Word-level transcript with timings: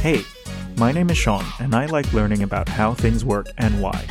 Hey, 0.00 0.24
my 0.76 0.90
name 0.90 1.10
is 1.10 1.16
Sean, 1.16 1.44
and 1.60 1.72
I 1.72 1.86
like 1.86 2.12
learning 2.12 2.42
about 2.42 2.68
how 2.68 2.92
things 2.92 3.24
work 3.24 3.46
and 3.56 3.80
why. 3.80 4.04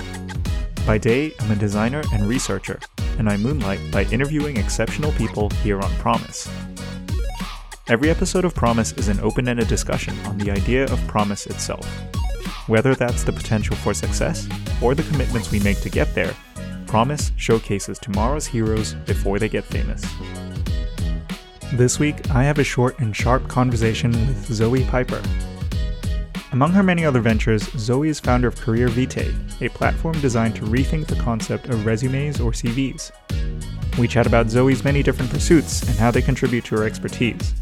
By 0.85 0.97
day, 0.97 1.33
I'm 1.41 1.51
a 1.51 1.57
designer 1.57 2.01
and 2.13 2.29
researcher, 2.29 2.79
and 3.17 3.27
I 3.29 3.35
moonlight 3.35 3.81
by 3.91 4.03
interviewing 4.05 4.55
exceptional 4.55 5.11
people 5.13 5.49
here 5.63 5.81
on 5.81 5.93
Promise. 5.95 6.49
Every 7.89 8.09
episode 8.09 8.45
of 8.45 8.55
Promise 8.55 8.93
is 8.93 9.09
an 9.09 9.19
open 9.19 9.49
ended 9.49 9.67
discussion 9.67 10.17
on 10.25 10.37
the 10.37 10.49
idea 10.49 10.85
of 10.85 11.07
promise 11.07 11.45
itself. 11.45 11.85
Whether 12.69 12.95
that's 12.95 13.23
the 13.23 13.33
potential 13.33 13.75
for 13.75 13.93
success 13.93 14.47
or 14.81 14.95
the 14.95 15.03
commitments 15.03 15.51
we 15.51 15.59
make 15.59 15.81
to 15.81 15.89
get 15.89 16.15
there, 16.15 16.33
Promise 16.85 17.33
showcases 17.35 17.99
tomorrow's 17.99 18.47
heroes 18.47 18.93
before 18.93 19.39
they 19.39 19.49
get 19.49 19.65
famous. 19.65 20.05
This 21.73 21.99
week, 21.99 22.31
I 22.31 22.43
have 22.43 22.59
a 22.59 22.63
short 22.63 22.97
and 22.99 23.13
sharp 23.13 23.49
conversation 23.49 24.11
with 24.11 24.45
Zoe 24.53 24.85
Piper. 24.85 25.21
Among 26.53 26.71
her 26.71 26.81
many 26.81 27.03
other 27.03 27.19
ventures, 27.19 27.69
Zoe 27.77 28.07
is 28.07 28.21
founder 28.21 28.47
of 28.47 28.55
CareerVitae, 28.55 29.61
a 29.61 29.69
platform 29.69 30.17
designed 30.21 30.55
to 30.55 30.61
rethink 30.61 31.07
the 31.07 31.17
concept 31.17 31.67
of 31.67 31.85
resumes 31.85 32.39
or 32.39 32.51
CVs. 32.51 33.11
We 33.99 34.07
chat 34.07 34.25
about 34.25 34.49
Zoe's 34.49 34.85
many 34.85 35.03
different 35.03 35.29
pursuits 35.29 35.81
and 35.81 35.97
how 35.99 36.09
they 36.09 36.21
contribute 36.21 36.63
to 36.65 36.77
her 36.77 36.85
expertise 36.85 37.53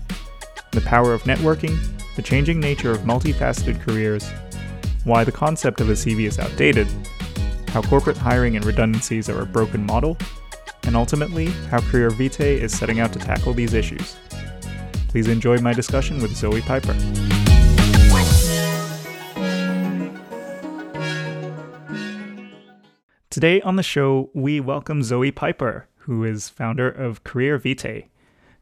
the 0.72 0.82
power 0.82 1.14
of 1.14 1.24
networking, 1.24 1.76
the 2.16 2.22
changing 2.22 2.60
nature 2.60 2.92
of 2.92 3.00
multifaceted 3.00 3.82
careers, 3.82 4.30
why 5.04 5.24
the 5.24 5.32
concept 5.32 5.82
of 5.82 5.90
a 5.90 5.94
CV 5.94 6.28
is 6.28 6.38
outdated, 6.38 6.88
how 7.70 7.82
corporate 7.82 8.18
hiring 8.18 8.56
and 8.56 8.66
redundancies 8.66 9.30
are 9.30 9.42
a 9.42 9.46
broken 9.46 9.86
model, 9.86 10.18
and 10.86 10.96
ultimately, 10.96 11.48
how 11.70 11.80
CareerVitae 11.80 12.60
is 12.60 12.78
setting 12.78 13.00
out 13.00 13.14
to 13.14 13.20
tackle 13.20 13.54
these 13.54 13.74
issues. 13.74 14.16
Please 15.08 15.28
enjoy 15.28 15.58
my 15.60 15.74
discussion 15.74 16.22
with 16.22 16.36
Zoe 16.36 16.62
Piper. 16.62 16.94
Today 23.30 23.62
on 23.62 23.76
the 23.76 23.84
show, 23.84 24.30
we 24.34 24.60
welcome 24.60 25.04
Zoe 25.04 25.32
Piper, 25.32 25.88
who 25.98 26.24
is 26.24 26.50
founder 26.50 26.90
of 26.90 27.24
CareerVitae, 27.24 28.08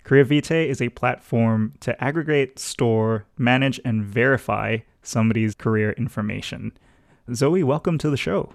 Career 0.03 0.25
Vitae 0.25 0.67
is 0.67 0.81
a 0.81 0.89
platform 0.89 1.73
to 1.79 2.01
aggregate, 2.03 2.59
store, 2.59 3.25
manage, 3.37 3.79
and 3.85 4.03
verify 4.03 4.79
somebody's 5.01 5.55
career 5.55 5.93
information. 5.93 6.73
Zoe, 7.33 7.63
welcome 7.63 7.97
to 7.99 8.09
the 8.09 8.17
show. 8.17 8.53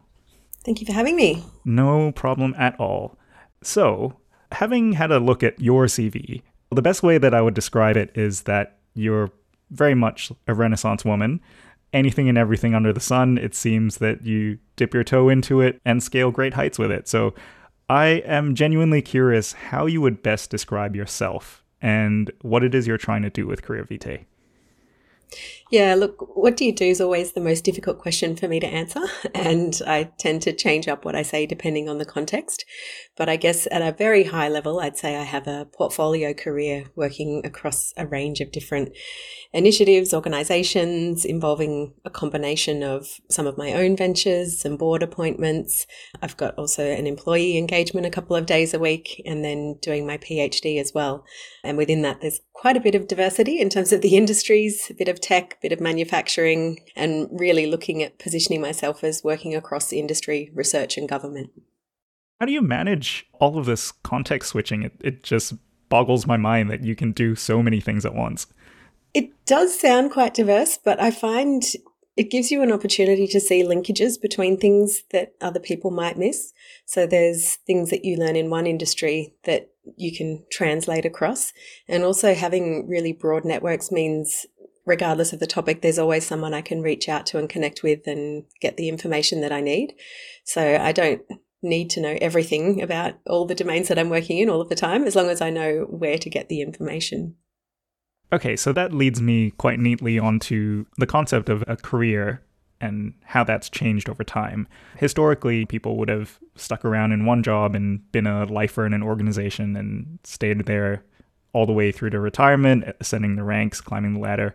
Thank 0.62 0.80
you 0.80 0.86
for 0.86 0.92
having 0.92 1.16
me. 1.16 1.42
No 1.64 2.12
problem 2.12 2.54
at 2.58 2.78
all. 2.78 3.16
So, 3.62 4.14
having 4.52 4.92
had 4.92 5.10
a 5.10 5.18
look 5.18 5.42
at 5.42 5.60
your 5.60 5.86
CV, 5.86 6.42
the 6.70 6.82
best 6.82 7.02
way 7.02 7.18
that 7.18 7.34
I 7.34 7.40
would 7.40 7.54
describe 7.54 7.96
it 7.96 8.10
is 8.14 8.42
that 8.42 8.78
you're 8.94 9.30
very 9.70 9.94
much 9.94 10.32
a 10.46 10.54
Renaissance 10.54 11.04
woman. 11.04 11.40
Anything 11.92 12.28
and 12.28 12.36
everything 12.36 12.74
under 12.74 12.92
the 12.92 13.00
sun, 13.00 13.38
it 13.38 13.54
seems 13.54 13.98
that 13.98 14.24
you 14.24 14.58
dip 14.76 14.92
your 14.92 15.04
toe 15.04 15.28
into 15.28 15.60
it 15.60 15.80
and 15.84 16.02
scale 16.02 16.30
great 16.30 16.54
heights 16.54 16.78
with 16.78 16.90
it. 16.90 17.08
So, 17.08 17.34
I 17.90 18.22
am 18.26 18.54
genuinely 18.54 19.00
curious 19.00 19.54
how 19.54 19.86
you 19.86 20.02
would 20.02 20.22
best 20.22 20.50
describe 20.50 20.94
yourself 20.94 21.64
and 21.80 22.30
what 22.42 22.62
it 22.62 22.74
is 22.74 22.86
you're 22.86 22.98
trying 22.98 23.22
to 23.22 23.30
do 23.30 23.46
with 23.46 23.62
CareerVitae. 23.62 24.24
Yeah, 25.70 25.94
look, 25.94 26.36
what 26.36 26.56
do 26.56 26.64
you 26.64 26.74
do 26.74 26.86
is 26.86 27.00
always 27.00 27.32
the 27.32 27.42
most 27.42 27.62
difficult 27.62 27.98
question 27.98 28.36
for 28.36 28.48
me 28.48 28.58
to 28.60 28.66
answer. 28.66 29.00
And 29.34 29.80
I 29.86 30.04
tend 30.18 30.42
to 30.42 30.52
change 30.52 30.88
up 30.88 31.04
what 31.04 31.14
I 31.14 31.22
say 31.22 31.46
depending 31.46 31.88
on 31.88 31.98
the 31.98 32.04
context. 32.04 32.64
But 33.16 33.28
I 33.28 33.36
guess 33.36 33.68
at 33.70 33.82
a 33.82 33.92
very 33.92 34.24
high 34.24 34.48
level, 34.48 34.80
I'd 34.80 34.96
say 34.96 35.16
I 35.16 35.24
have 35.24 35.46
a 35.46 35.66
portfolio 35.72 36.32
career 36.32 36.86
working 36.96 37.42
across 37.44 37.92
a 37.96 38.06
range 38.06 38.40
of 38.40 38.52
different 38.52 38.90
initiatives, 39.52 40.14
organizations 40.14 41.24
involving 41.24 41.94
a 42.04 42.10
combination 42.10 42.82
of 42.82 43.06
some 43.30 43.46
of 43.46 43.58
my 43.58 43.72
own 43.72 43.96
ventures, 43.96 44.60
some 44.60 44.76
board 44.76 45.02
appointments. 45.02 45.86
I've 46.22 46.36
got 46.36 46.54
also 46.56 46.84
an 46.84 47.06
employee 47.06 47.58
engagement 47.58 48.06
a 48.06 48.10
couple 48.10 48.36
of 48.36 48.46
days 48.46 48.74
a 48.74 48.78
week 48.78 49.22
and 49.26 49.44
then 49.44 49.78
doing 49.82 50.06
my 50.06 50.18
PhD 50.18 50.80
as 50.80 50.92
well. 50.94 51.24
And 51.64 51.76
within 51.76 52.02
that, 52.02 52.20
there's 52.20 52.40
quite 52.52 52.76
a 52.76 52.80
bit 52.80 52.94
of 52.94 53.06
diversity 53.06 53.60
in 53.60 53.68
terms 53.70 53.92
of 53.92 54.00
the 54.00 54.16
industries, 54.22 54.90
a 54.90 54.94
bit 54.94 55.08
of 55.08 55.17
tech, 55.18 55.60
bit 55.60 55.72
of 55.72 55.80
manufacturing, 55.80 56.80
and 56.96 57.28
really 57.30 57.66
looking 57.66 58.02
at 58.02 58.18
positioning 58.18 58.60
myself 58.60 59.04
as 59.04 59.24
working 59.24 59.54
across 59.54 59.88
the 59.88 59.98
industry, 59.98 60.50
research, 60.54 60.96
and 60.96 61.08
government. 61.08 61.50
How 62.40 62.46
do 62.46 62.52
you 62.52 62.62
manage 62.62 63.26
all 63.34 63.58
of 63.58 63.66
this 63.66 63.90
context 63.90 64.50
switching? 64.50 64.82
It, 64.82 64.92
it 65.00 65.22
just 65.22 65.54
boggles 65.88 66.26
my 66.26 66.36
mind 66.36 66.70
that 66.70 66.84
you 66.84 66.94
can 66.94 67.12
do 67.12 67.34
so 67.34 67.62
many 67.62 67.80
things 67.80 68.04
at 68.04 68.14
once. 68.14 68.46
It 69.14 69.30
does 69.46 69.78
sound 69.78 70.12
quite 70.12 70.34
diverse, 70.34 70.78
but 70.78 71.00
I 71.00 71.10
find 71.10 71.64
it 72.18 72.30
gives 72.30 72.50
you 72.50 72.62
an 72.62 72.72
opportunity 72.72 73.28
to 73.28 73.40
see 73.40 73.62
linkages 73.62 74.20
between 74.20 74.56
things 74.56 75.04
that 75.12 75.34
other 75.40 75.60
people 75.60 75.92
might 75.92 76.18
miss. 76.18 76.52
So 76.84 77.06
there's 77.06 77.54
things 77.66 77.90
that 77.90 78.04
you 78.04 78.16
learn 78.16 78.34
in 78.34 78.50
one 78.50 78.66
industry 78.66 79.34
that 79.44 79.70
you 79.96 80.14
can 80.14 80.44
translate 80.50 81.04
across. 81.04 81.52
And 81.86 82.02
also 82.02 82.34
having 82.34 82.88
really 82.88 83.12
broad 83.12 83.44
networks 83.44 83.92
means 83.92 84.46
regardless 84.88 85.32
of 85.32 85.38
the 85.38 85.46
topic, 85.46 85.82
there's 85.82 85.98
always 85.98 86.26
someone 86.26 86.54
I 86.54 86.62
can 86.62 86.82
reach 86.82 87.08
out 87.08 87.26
to 87.26 87.38
and 87.38 87.48
connect 87.48 87.82
with 87.82 88.06
and 88.06 88.44
get 88.60 88.76
the 88.76 88.88
information 88.88 89.42
that 89.42 89.52
I 89.52 89.60
need. 89.60 89.94
So 90.44 90.78
I 90.80 90.92
don't 90.92 91.22
need 91.62 91.90
to 91.90 92.00
know 92.00 92.16
everything 92.20 92.82
about 92.82 93.14
all 93.26 93.44
the 93.44 93.54
domains 93.54 93.88
that 93.88 93.98
I'm 93.98 94.10
working 94.10 94.38
in 94.38 94.48
all 94.48 94.60
of 94.60 94.68
the 94.68 94.74
time, 94.74 95.04
as 95.04 95.14
long 95.14 95.28
as 95.28 95.40
I 95.40 95.50
know 95.50 95.86
where 95.90 96.18
to 96.18 96.30
get 96.30 96.48
the 96.48 96.62
information. 96.62 97.36
Okay, 98.32 98.56
so 98.56 98.72
that 98.72 98.92
leads 98.92 99.20
me 99.20 99.50
quite 99.52 99.78
neatly 99.78 100.18
onto 100.18 100.86
the 100.96 101.06
concept 101.06 101.48
of 101.48 101.62
a 101.66 101.76
career 101.76 102.42
and 102.80 103.12
how 103.24 103.42
that's 103.42 103.68
changed 103.68 104.08
over 104.08 104.22
time. 104.22 104.68
Historically, 104.96 105.64
people 105.64 105.96
would 105.96 106.08
have 106.08 106.38
stuck 106.54 106.84
around 106.84 107.12
in 107.12 107.26
one 107.26 107.42
job 107.42 107.74
and 107.74 108.10
been 108.12 108.26
a 108.26 108.44
lifer 108.44 108.86
in 108.86 108.94
an 108.94 109.02
organization 109.02 109.76
and 109.76 110.18
stayed 110.24 110.64
there 110.66 111.04
all 111.52 111.66
the 111.66 111.72
way 111.72 111.90
through 111.90 112.10
to 112.10 112.20
retirement, 112.20 112.84
ascending 113.00 113.36
the 113.36 113.42
ranks, 113.42 113.80
climbing 113.80 114.14
the 114.14 114.20
ladder. 114.20 114.54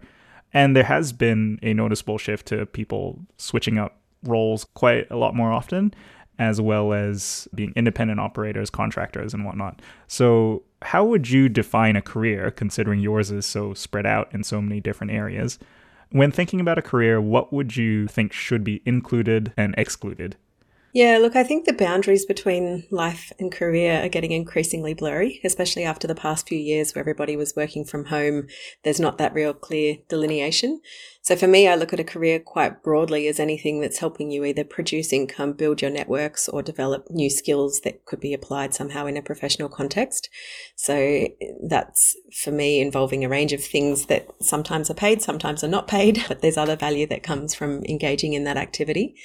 And 0.54 0.76
there 0.76 0.84
has 0.84 1.12
been 1.12 1.60
a 1.64 1.74
noticeable 1.74 2.18
shift 2.18 2.48
to 2.48 2.66
people 2.66 3.20
switching 3.38 3.78
up 3.78 3.98
roles 4.24 4.66
quite 4.74 5.10
a 5.10 5.18
lot 5.18 5.36
more 5.36 5.52
often, 5.52 5.94
as 6.40 6.62
well 6.62 6.94
as 6.94 7.48
being 7.54 7.74
independent 7.76 8.20
operators, 8.20 8.70
contractors, 8.70 9.34
and 9.34 9.46
whatnot. 9.46 9.82
So, 10.08 10.64
how 10.82 11.06
would 11.06 11.30
you 11.30 11.48
define 11.48 11.96
a 11.96 12.02
career, 12.02 12.52
considering 12.52 13.00
yours 13.00 13.32
is 13.32 13.46
so 13.46 13.74
spread 13.74 14.06
out 14.06 14.34
in 14.34 14.44
so 14.44 14.62
many 14.62 14.82
different 14.82 15.12
areas? 15.12 15.58
When 16.10 16.32
thinking 16.32 16.60
about 16.60 16.78
a 16.78 16.84
career, 16.84 17.20
what 17.20 17.52
would 17.54 17.76
you 17.76 18.08
think 18.08 18.34
should 18.34 18.64
be 18.64 18.82
included 18.86 19.54
and 19.58 19.74
excluded? 19.78 20.36
Yeah, 20.94 21.18
look, 21.18 21.36
I 21.36 21.44
think 21.44 21.66
the 21.66 21.74
boundaries 21.74 22.24
between 22.24 22.86
life 22.92 23.34
and 23.40 23.52
career 23.52 24.04
are 24.04 24.10
getting 24.10 24.32
increasingly 24.32 24.94
blurry, 24.94 25.42
especially 25.44 25.84
after 25.84 26.06
the 26.06 26.14
past 26.14 26.48
few 26.48 26.60
years 26.60 26.94
where 26.94 27.00
everybody 27.00 27.36
was 27.36 27.56
working 27.56 27.84
from 27.84 28.06
home. 28.06 28.46
There's 28.84 29.00
not 29.00 29.18
that 29.18 29.34
real 29.34 29.56
clear 29.56 29.98
delineation. 30.08 30.82
So 31.24 31.36
for 31.36 31.48
me, 31.48 31.68
I 31.68 31.74
look 31.74 31.94
at 31.94 32.00
a 32.00 32.04
career 32.04 32.40
quite 32.40 32.84
broadly 32.84 33.28
as 33.28 33.40
anything 33.40 33.80
that's 33.80 33.98
helping 33.98 34.30
you 34.30 34.46
either 34.46 34.64
produce 34.64 35.12
income, 35.12 35.54
build 35.54 35.82
your 35.82 35.90
networks, 35.90 36.48
or 36.48 36.62
develop 36.62 37.10
new 37.10 37.32
skills 37.32 37.82
that 37.82 38.06
could 38.06 38.20
be 38.20 38.36
applied 38.36 38.76
somehow 38.76 39.08
in 39.08 39.18
a 39.18 39.24
professional 39.24 39.70
context. 39.70 40.30
So 40.76 41.28
that's 41.68 42.16
for 42.44 42.52
me 42.52 42.80
involving 42.82 43.26
a 43.26 43.30
range 43.30 43.52
of 43.54 43.64
things 43.64 44.06
that 44.08 44.28
sometimes 44.42 44.92
are 44.92 44.96
paid, 44.96 45.24
sometimes 45.24 45.64
are 45.64 45.68
not 45.68 45.88
paid, 45.88 46.24
but 46.28 46.42
there's 46.42 46.58
other 46.58 46.76
value 46.76 47.08
that 47.08 47.24
comes 47.24 47.56
from 47.56 47.84
engaging 47.86 48.34
in 48.34 48.44
that 48.44 48.58
activity. 48.58 49.16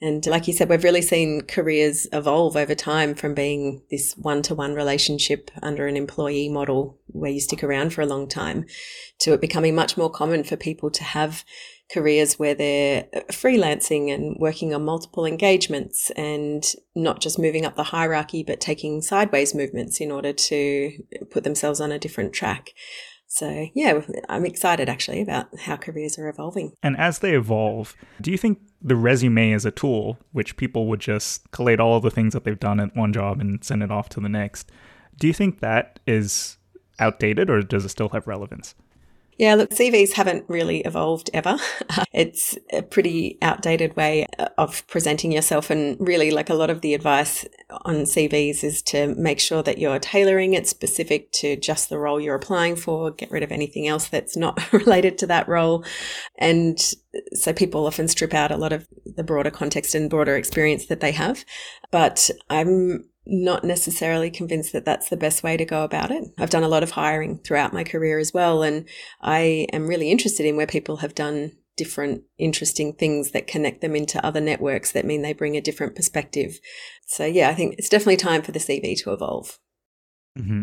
And 0.00 0.26
like 0.26 0.46
you 0.46 0.52
said, 0.52 0.68
we've 0.68 0.84
really 0.84 1.00
seen 1.00 1.40
careers 1.42 2.06
evolve 2.12 2.54
over 2.54 2.74
time 2.74 3.14
from 3.14 3.34
being 3.34 3.82
this 3.90 4.12
one 4.14 4.42
to 4.42 4.54
one 4.54 4.74
relationship 4.74 5.50
under 5.62 5.86
an 5.86 5.96
employee 5.96 6.50
model 6.50 6.98
where 7.06 7.30
you 7.30 7.40
stick 7.40 7.64
around 7.64 7.94
for 7.94 8.02
a 8.02 8.06
long 8.06 8.28
time 8.28 8.66
to 9.20 9.32
it 9.32 9.40
becoming 9.40 9.74
much 9.74 9.96
more 9.96 10.10
common 10.10 10.44
for 10.44 10.56
people 10.56 10.90
to 10.90 11.02
have 11.02 11.44
careers 11.90 12.38
where 12.38 12.54
they're 12.54 13.06
uh, 13.14 13.20
freelancing 13.30 14.12
and 14.12 14.36
working 14.38 14.74
on 14.74 14.84
multiple 14.84 15.24
engagements 15.24 16.10
and 16.10 16.74
not 16.94 17.20
just 17.20 17.38
moving 17.38 17.64
up 17.64 17.76
the 17.76 17.84
hierarchy, 17.84 18.42
but 18.42 18.60
taking 18.60 19.00
sideways 19.00 19.54
movements 19.54 20.00
in 20.00 20.10
order 20.10 20.32
to 20.32 20.92
put 21.30 21.44
themselves 21.44 21.80
on 21.80 21.92
a 21.92 21.98
different 21.98 22.32
track. 22.32 22.70
So, 23.28 23.68
yeah, 23.74 24.00
I'm 24.28 24.46
excited 24.46 24.88
actually 24.88 25.20
about 25.20 25.46
how 25.60 25.76
careers 25.76 26.18
are 26.18 26.28
evolving. 26.28 26.72
And 26.82 26.96
as 26.96 27.18
they 27.18 27.34
evolve, 27.34 27.94
do 28.20 28.30
you 28.30 28.38
think 28.38 28.60
the 28.80 28.96
resume 28.96 29.50
is 29.50 29.64
a 29.64 29.70
tool 29.70 30.18
which 30.32 30.56
people 30.56 30.86
would 30.86 31.00
just 31.00 31.50
collate 31.50 31.80
all 31.80 32.00
the 32.00 32.10
things 32.10 32.32
that 32.34 32.44
they've 32.44 32.58
done 32.58 32.80
at 32.80 32.94
one 32.96 33.12
job 33.12 33.40
and 33.40 33.62
send 33.64 33.82
it 33.82 33.90
off 33.90 34.08
to 34.10 34.20
the 34.20 34.28
next? 34.28 34.70
Do 35.18 35.26
you 35.26 35.32
think 35.32 35.60
that 35.60 35.98
is 36.06 36.58
outdated 36.98 37.50
or 37.50 37.62
does 37.62 37.84
it 37.84 37.90
still 37.90 38.10
have 38.10 38.26
relevance? 38.26 38.74
Yeah, 39.38 39.54
look, 39.54 39.70
CVs 39.70 40.12
haven't 40.12 40.46
really 40.48 40.80
evolved 40.80 41.28
ever. 41.34 41.58
it's 42.12 42.56
a 42.72 42.82
pretty 42.82 43.36
outdated 43.42 43.94
way 43.94 44.26
of 44.56 44.86
presenting 44.86 45.30
yourself. 45.30 45.68
And 45.68 45.96
really, 46.00 46.30
like 46.30 46.48
a 46.48 46.54
lot 46.54 46.70
of 46.70 46.80
the 46.80 46.94
advice 46.94 47.46
on 47.84 47.96
CVs 48.04 48.64
is 48.64 48.80
to 48.82 49.14
make 49.14 49.38
sure 49.38 49.62
that 49.62 49.78
you're 49.78 49.98
tailoring 49.98 50.54
it 50.54 50.66
specific 50.66 51.32
to 51.32 51.56
just 51.56 51.90
the 51.90 51.98
role 51.98 52.18
you're 52.18 52.34
applying 52.34 52.76
for, 52.76 53.10
get 53.10 53.30
rid 53.30 53.42
of 53.42 53.52
anything 53.52 53.86
else 53.86 54.08
that's 54.08 54.36
not 54.36 54.72
related 54.72 55.18
to 55.18 55.26
that 55.26 55.48
role. 55.48 55.84
And 56.38 56.78
so 57.34 57.52
people 57.52 57.86
often 57.86 58.08
strip 58.08 58.32
out 58.32 58.50
a 58.50 58.56
lot 58.56 58.72
of 58.72 58.86
the 59.04 59.24
broader 59.24 59.50
context 59.50 59.94
and 59.94 60.08
broader 60.08 60.36
experience 60.36 60.86
that 60.86 61.00
they 61.00 61.12
have. 61.12 61.44
But 61.90 62.30
I'm 62.48 63.04
not 63.26 63.64
necessarily 63.64 64.30
convinced 64.30 64.72
that 64.72 64.84
that's 64.84 65.08
the 65.08 65.16
best 65.16 65.42
way 65.42 65.56
to 65.56 65.64
go 65.64 65.82
about 65.82 66.10
it. 66.10 66.24
I've 66.38 66.50
done 66.50 66.62
a 66.62 66.68
lot 66.68 66.82
of 66.82 66.92
hiring 66.92 67.38
throughout 67.38 67.72
my 67.72 67.84
career 67.84 68.18
as 68.18 68.32
well, 68.32 68.62
and 68.62 68.88
I 69.20 69.66
am 69.72 69.88
really 69.88 70.10
interested 70.10 70.46
in 70.46 70.56
where 70.56 70.66
people 70.66 70.98
have 70.98 71.14
done 71.14 71.52
different 71.76 72.22
interesting 72.38 72.94
things 72.94 73.32
that 73.32 73.46
connect 73.46 73.82
them 73.82 73.94
into 73.94 74.24
other 74.24 74.40
networks 74.40 74.92
that 74.92 75.04
mean 75.04 75.22
they 75.22 75.32
bring 75.32 75.56
a 75.56 75.60
different 75.60 75.94
perspective. 75.94 76.58
So, 77.06 77.24
yeah, 77.26 77.50
I 77.50 77.54
think 77.54 77.74
it's 77.78 77.88
definitely 77.88 78.16
time 78.16 78.42
for 78.42 78.52
the 78.52 78.58
CV 78.58 78.96
to 79.02 79.12
evolve. 79.12 79.58
Mm-hmm. 80.38 80.62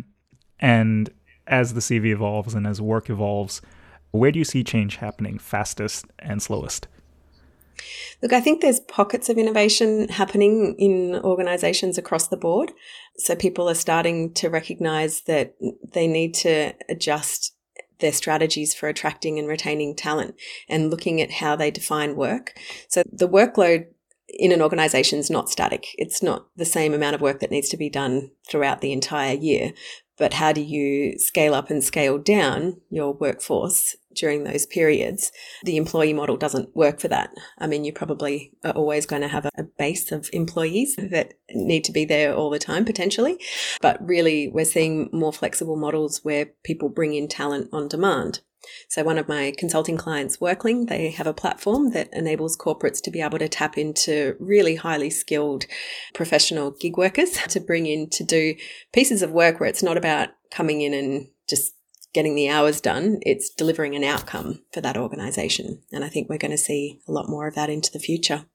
And 0.59 1.09
as 1.45 1.73
the 1.73 1.81
CV 1.81 2.07
evolves 2.07 2.53
and 2.55 2.65
as 2.65 2.81
work 2.81 3.09
evolves, 3.09 3.61
where 4.11 4.31
do 4.31 4.39
you 4.39 4.45
see 4.45 4.63
change 4.63 4.97
happening 4.97 5.37
fastest 5.37 6.05
and 6.19 6.41
slowest? 6.41 6.87
Look, 8.21 8.33
I 8.33 8.39
think 8.39 8.61
there's 8.61 8.79
pockets 8.79 9.29
of 9.29 9.37
innovation 9.37 10.07
happening 10.07 10.75
in 10.77 11.15
organizations 11.23 11.97
across 11.97 12.27
the 12.27 12.37
board. 12.37 12.71
So 13.17 13.35
people 13.35 13.69
are 13.69 13.75
starting 13.75 14.33
to 14.35 14.49
recognize 14.49 15.21
that 15.21 15.55
they 15.93 16.07
need 16.07 16.33
to 16.35 16.73
adjust 16.89 17.55
their 17.99 18.13
strategies 18.13 18.73
for 18.73 18.89
attracting 18.89 19.39
and 19.39 19.47
retaining 19.47 19.95
talent 19.95 20.35
and 20.67 20.89
looking 20.89 21.21
at 21.21 21.31
how 21.31 21.55
they 21.55 21.71
define 21.71 22.15
work. 22.15 22.53
So 22.87 23.03
the 23.11 23.29
workload 23.29 23.87
in 24.27 24.51
an 24.51 24.61
organization 24.61 25.19
is 25.19 25.29
not 25.29 25.49
static. 25.49 25.87
It's 25.97 26.23
not 26.23 26.47
the 26.55 26.65
same 26.65 26.93
amount 26.93 27.15
of 27.15 27.21
work 27.21 27.39
that 27.39 27.51
needs 27.51 27.69
to 27.69 27.77
be 27.77 27.89
done 27.89 28.31
throughout 28.49 28.81
the 28.81 28.91
entire 28.91 29.35
year, 29.35 29.73
but 30.17 30.33
how 30.33 30.51
do 30.51 30.61
you 30.61 31.17
scale 31.17 31.53
up 31.53 31.69
and 31.69 31.83
scale 31.83 32.17
down 32.17 32.81
your 32.89 33.13
workforce 33.13 33.95
during 34.13 34.43
those 34.43 34.65
periods? 34.65 35.31
The 35.63 35.77
employee 35.77 36.13
model 36.13 36.37
doesn't 36.37 36.75
work 36.75 36.99
for 36.99 37.07
that. 37.07 37.31
I 37.57 37.67
mean, 37.67 37.83
you 37.83 37.93
probably 37.93 38.53
are 38.63 38.71
always 38.71 39.05
going 39.05 39.23
to 39.23 39.27
have 39.27 39.45
a 39.45 39.63
base 39.63 40.11
of 40.11 40.29
employees 40.33 40.95
that 40.97 41.33
need 41.53 41.83
to 41.85 41.91
be 41.91 42.05
there 42.05 42.35
all 42.35 42.49
the 42.49 42.59
time 42.59 42.85
potentially. 42.85 43.39
But 43.81 44.05
really, 44.05 44.47
we're 44.47 44.65
seeing 44.65 45.09
more 45.11 45.33
flexible 45.33 45.75
models 45.75 46.23
where 46.23 46.51
people 46.63 46.89
bring 46.89 47.13
in 47.15 47.27
talent 47.27 47.69
on 47.71 47.87
demand. 47.87 48.41
So 48.87 49.03
one 49.03 49.17
of 49.17 49.27
my 49.27 49.53
consulting 49.57 49.97
clients, 49.97 50.39
Workling, 50.39 50.85
they 50.85 51.11
have 51.11 51.27
a 51.27 51.33
platform 51.33 51.91
that 51.91 52.09
enables 52.13 52.57
corporates 52.57 53.01
to 53.03 53.11
be 53.11 53.21
able 53.21 53.39
to 53.39 53.49
tap 53.49 53.77
into 53.77 54.35
really 54.39 54.75
highly 54.75 55.09
skilled 55.09 55.65
professional 56.13 56.71
gig 56.71 56.97
workers 56.97 57.31
to 57.49 57.59
bring 57.59 57.85
in 57.85 58.09
to 58.11 58.23
do 58.23 58.55
pieces 58.93 59.21
of 59.21 59.31
work 59.31 59.59
where 59.59 59.69
it's 59.69 59.83
not 59.83 59.97
about 59.97 60.29
coming 60.51 60.81
in 60.81 60.93
and 60.93 61.27
just 61.49 61.73
getting 62.13 62.35
the 62.35 62.49
hours 62.49 62.79
done, 62.79 63.19
it's 63.23 63.49
delivering 63.49 63.95
an 63.95 64.03
outcome 64.03 64.61
for 64.71 64.81
that 64.81 64.97
organization. 64.97 65.81
And 65.91 66.03
I 66.03 66.09
think 66.09 66.29
we're 66.29 66.37
going 66.37 66.51
to 66.51 66.57
see 66.57 67.01
a 67.07 67.11
lot 67.11 67.27
more 67.27 67.47
of 67.47 67.55
that 67.55 67.69
into 67.69 67.91
the 67.91 67.99
future. 67.99 68.45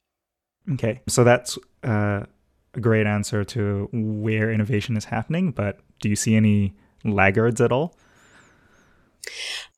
Okay. 0.72 1.00
So 1.08 1.24
that's 1.24 1.58
uh, 1.82 2.24
a 2.74 2.80
great 2.80 3.06
answer 3.06 3.44
to 3.44 3.88
where 3.92 4.52
innovation 4.52 4.96
is 4.96 5.06
happening, 5.06 5.50
but 5.50 5.80
do 6.00 6.08
you 6.08 6.16
see 6.16 6.36
any 6.36 6.74
laggards 7.04 7.60
at 7.60 7.72
all? 7.72 7.96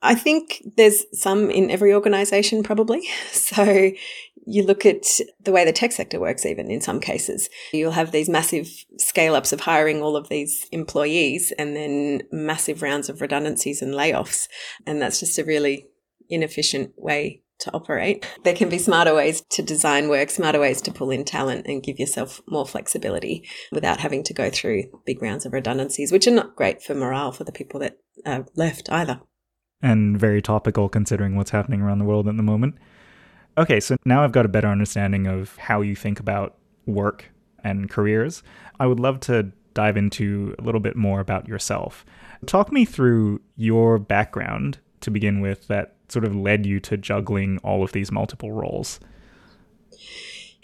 I 0.02 0.14
think 0.14 0.62
there's 0.76 1.04
some 1.12 1.50
in 1.50 1.70
every 1.70 1.94
organization, 1.94 2.62
probably. 2.62 3.02
So 3.32 3.92
you 4.46 4.64
look 4.64 4.86
at 4.86 5.04
the 5.42 5.52
way 5.52 5.64
the 5.64 5.72
tech 5.72 5.92
sector 5.92 6.18
works, 6.18 6.46
even 6.46 6.70
in 6.70 6.80
some 6.80 7.00
cases. 7.00 7.48
You'll 7.72 7.92
have 7.92 8.10
these 8.10 8.28
massive 8.28 8.68
scale 8.96 9.34
ups 9.34 9.52
of 9.52 9.60
hiring 9.60 10.02
all 10.02 10.16
of 10.16 10.28
these 10.28 10.66
employees 10.72 11.52
and 11.58 11.76
then 11.76 12.22
massive 12.32 12.82
rounds 12.82 13.08
of 13.08 13.20
redundancies 13.20 13.82
and 13.82 13.94
layoffs. 13.94 14.48
And 14.86 15.00
that's 15.00 15.20
just 15.20 15.38
a 15.38 15.44
really 15.44 15.86
inefficient 16.28 16.92
way 16.96 17.42
to 17.60 17.72
operate. 17.74 18.26
There 18.44 18.54
can 18.54 18.70
be 18.70 18.78
smarter 18.78 19.14
ways 19.14 19.42
to 19.50 19.62
design 19.62 20.08
work, 20.08 20.30
smarter 20.30 20.60
ways 20.60 20.80
to 20.82 20.92
pull 20.92 21.10
in 21.10 21.24
talent 21.24 21.66
and 21.66 21.82
give 21.82 21.98
yourself 21.98 22.40
more 22.48 22.66
flexibility 22.66 23.46
without 23.70 24.00
having 24.00 24.22
to 24.24 24.34
go 24.34 24.48
through 24.48 24.84
big 25.04 25.20
rounds 25.20 25.44
of 25.44 25.52
redundancies, 25.52 26.12
which 26.12 26.26
are 26.26 26.32
not 26.32 26.56
great 26.56 26.82
for 26.82 26.94
morale 26.94 27.32
for 27.32 27.44
the 27.44 27.52
people 27.52 27.78
that 27.80 27.98
are 28.24 28.46
left 28.56 28.90
either 28.90 29.20
and 29.82 30.18
very 30.18 30.42
topical 30.42 30.88
considering 30.88 31.36
what's 31.36 31.50
happening 31.50 31.80
around 31.80 31.98
the 31.98 32.04
world 32.04 32.28
at 32.28 32.36
the 32.36 32.42
moment. 32.42 32.76
Okay, 33.58 33.80
so 33.80 33.96
now 34.04 34.22
I've 34.22 34.32
got 34.32 34.46
a 34.46 34.48
better 34.48 34.68
understanding 34.68 35.26
of 35.26 35.56
how 35.56 35.80
you 35.80 35.96
think 35.96 36.20
about 36.20 36.56
work 36.86 37.30
and 37.62 37.90
careers. 37.90 38.42
I 38.78 38.86
would 38.86 39.00
love 39.00 39.20
to 39.20 39.52
dive 39.74 39.96
into 39.96 40.54
a 40.58 40.62
little 40.62 40.80
bit 40.80 40.96
more 40.96 41.20
about 41.20 41.48
yourself. 41.48 42.04
Talk 42.46 42.72
me 42.72 42.84
through 42.84 43.40
your 43.56 43.98
background 43.98 44.78
to 45.00 45.10
begin 45.10 45.40
with 45.40 45.66
that 45.68 45.94
sort 46.08 46.24
of 46.24 46.34
led 46.34 46.66
you 46.66 46.80
to 46.80 46.96
juggling 46.96 47.58
all 47.58 47.82
of 47.82 47.92
these 47.92 48.10
multiple 48.10 48.52
roles. 48.52 49.00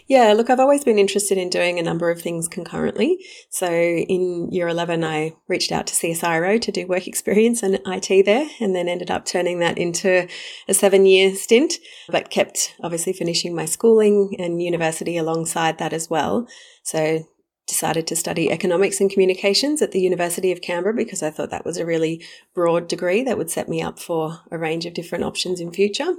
Yeah, 0.07 0.31
look, 0.31 0.49
I've 0.49 0.61
always 0.61 0.85
been 0.85 0.97
interested 0.97 1.37
in 1.37 1.49
doing 1.49 1.79
a 1.79 1.83
number 1.83 2.09
of 2.09 2.21
things 2.21 2.47
concurrently. 2.47 3.19
So 3.49 3.69
in 3.69 4.49
year 4.51 4.69
11, 4.69 5.03
I 5.03 5.33
reached 5.49 5.73
out 5.73 5.85
to 5.87 5.93
CSIRO 5.93 6.61
to 6.61 6.71
do 6.71 6.87
work 6.87 7.07
experience 7.07 7.61
and 7.61 7.81
IT 7.85 8.25
there, 8.25 8.47
and 8.61 8.73
then 8.73 8.87
ended 8.87 9.11
up 9.11 9.25
turning 9.25 9.59
that 9.59 9.77
into 9.77 10.27
a 10.69 10.73
seven 10.73 11.05
year 11.05 11.35
stint, 11.35 11.73
but 12.07 12.29
kept 12.29 12.73
obviously 12.81 13.11
finishing 13.11 13.53
my 13.53 13.65
schooling 13.65 14.33
and 14.39 14.61
university 14.61 15.17
alongside 15.17 15.77
that 15.79 15.91
as 15.91 16.09
well. 16.09 16.47
So 16.83 17.27
decided 17.67 18.07
to 18.07 18.15
study 18.15 18.49
economics 18.49 19.01
and 19.01 19.11
communications 19.11 19.81
at 19.81 19.91
the 19.91 19.99
University 19.99 20.53
of 20.53 20.61
Canberra 20.61 20.93
because 20.93 21.21
I 21.21 21.31
thought 21.31 21.49
that 21.49 21.65
was 21.65 21.75
a 21.75 21.85
really 21.85 22.23
broad 22.55 22.87
degree 22.87 23.23
that 23.23 23.37
would 23.37 23.51
set 23.51 23.67
me 23.67 23.81
up 23.81 23.99
for 23.99 24.39
a 24.49 24.57
range 24.57 24.85
of 24.85 24.93
different 24.93 25.25
options 25.25 25.59
in 25.59 25.73
future. 25.73 26.15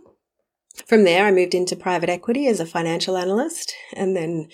From 0.87 1.05
there, 1.05 1.27
I 1.27 1.33
moved 1.33 1.55
into 1.55 1.77
private 1.77 2.09
equity 2.09 2.47
as 2.47 2.61
a 2.61 2.67
financial 2.67 3.17
analyst 3.17 3.75
and 3.95 4.17
then 4.17 4.49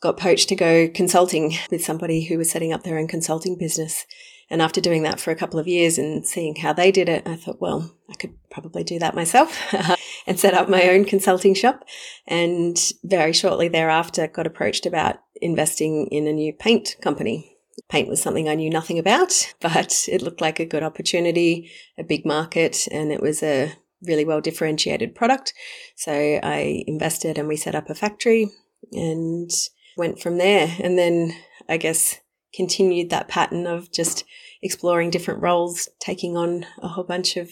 got 0.00 0.16
poached 0.16 0.48
to 0.48 0.56
go 0.56 0.88
consulting 0.88 1.54
with 1.70 1.84
somebody 1.84 2.24
who 2.24 2.38
was 2.38 2.50
setting 2.50 2.72
up 2.72 2.82
their 2.82 2.98
own 2.98 3.08
consulting 3.08 3.56
business. 3.56 4.06
And 4.50 4.62
after 4.62 4.80
doing 4.80 5.02
that 5.02 5.20
for 5.20 5.30
a 5.30 5.36
couple 5.36 5.60
of 5.60 5.68
years 5.68 5.98
and 5.98 6.26
seeing 6.26 6.56
how 6.56 6.72
they 6.72 6.90
did 6.90 7.08
it, 7.08 7.26
I 7.26 7.36
thought, 7.36 7.60
well, 7.60 7.94
I 8.08 8.14
could 8.14 8.34
probably 8.50 8.82
do 8.82 8.98
that 8.98 9.14
myself 9.14 9.74
and 10.26 10.40
set 10.40 10.54
up 10.54 10.68
my 10.68 10.88
own 10.88 11.04
consulting 11.04 11.54
shop. 11.54 11.84
And 12.26 12.78
very 13.04 13.32
shortly 13.32 13.68
thereafter, 13.68 14.26
got 14.26 14.46
approached 14.46 14.86
about 14.86 15.16
investing 15.40 16.06
in 16.06 16.26
a 16.26 16.32
new 16.32 16.52
paint 16.52 16.96
company. 17.02 17.56
Paint 17.90 18.08
was 18.08 18.22
something 18.22 18.48
I 18.48 18.54
knew 18.54 18.70
nothing 18.70 18.98
about, 18.98 19.52
but 19.60 20.06
it 20.08 20.22
looked 20.22 20.40
like 20.40 20.60
a 20.60 20.66
good 20.66 20.82
opportunity, 20.82 21.70
a 21.98 22.04
big 22.04 22.24
market, 22.24 22.88
and 22.90 23.12
it 23.12 23.20
was 23.20 23.42
a 23.42 23.74
really 24.02 24.24
well 24.24 24.40
differentiated 24.40 25.14
product. 25.14 25.54
So 25.96 26.12
I 26.12 26.84
invested 26.86 27.38
and 27.38 27.48
we 27.48 27.56
set 27.56 27.74
up 27.74 27.90
a 27.90 27.94
factory 27.94 28.50
and 28.92 29.50
went 29.96 30.20
from 30.20 30.38
there. 30.38 30.74
And 30.80 30.98
then 30.98 31.34
I 31.68 31.76
guess 31.76 32.20
continued 32.54 33.10
that 33.10 33.28
pattern 33.28 33.66
of 33.66 33.92
just 33.92 34.24
exploring 34.62 35.10
different 35.10 35.42
roles, 35.42 35.88
taking 36.00 36.36
on 36.36 36.66
a 36.78 36.88
whole 36.88 37.04
bunch 37.04 37.36
of 37.36 37.50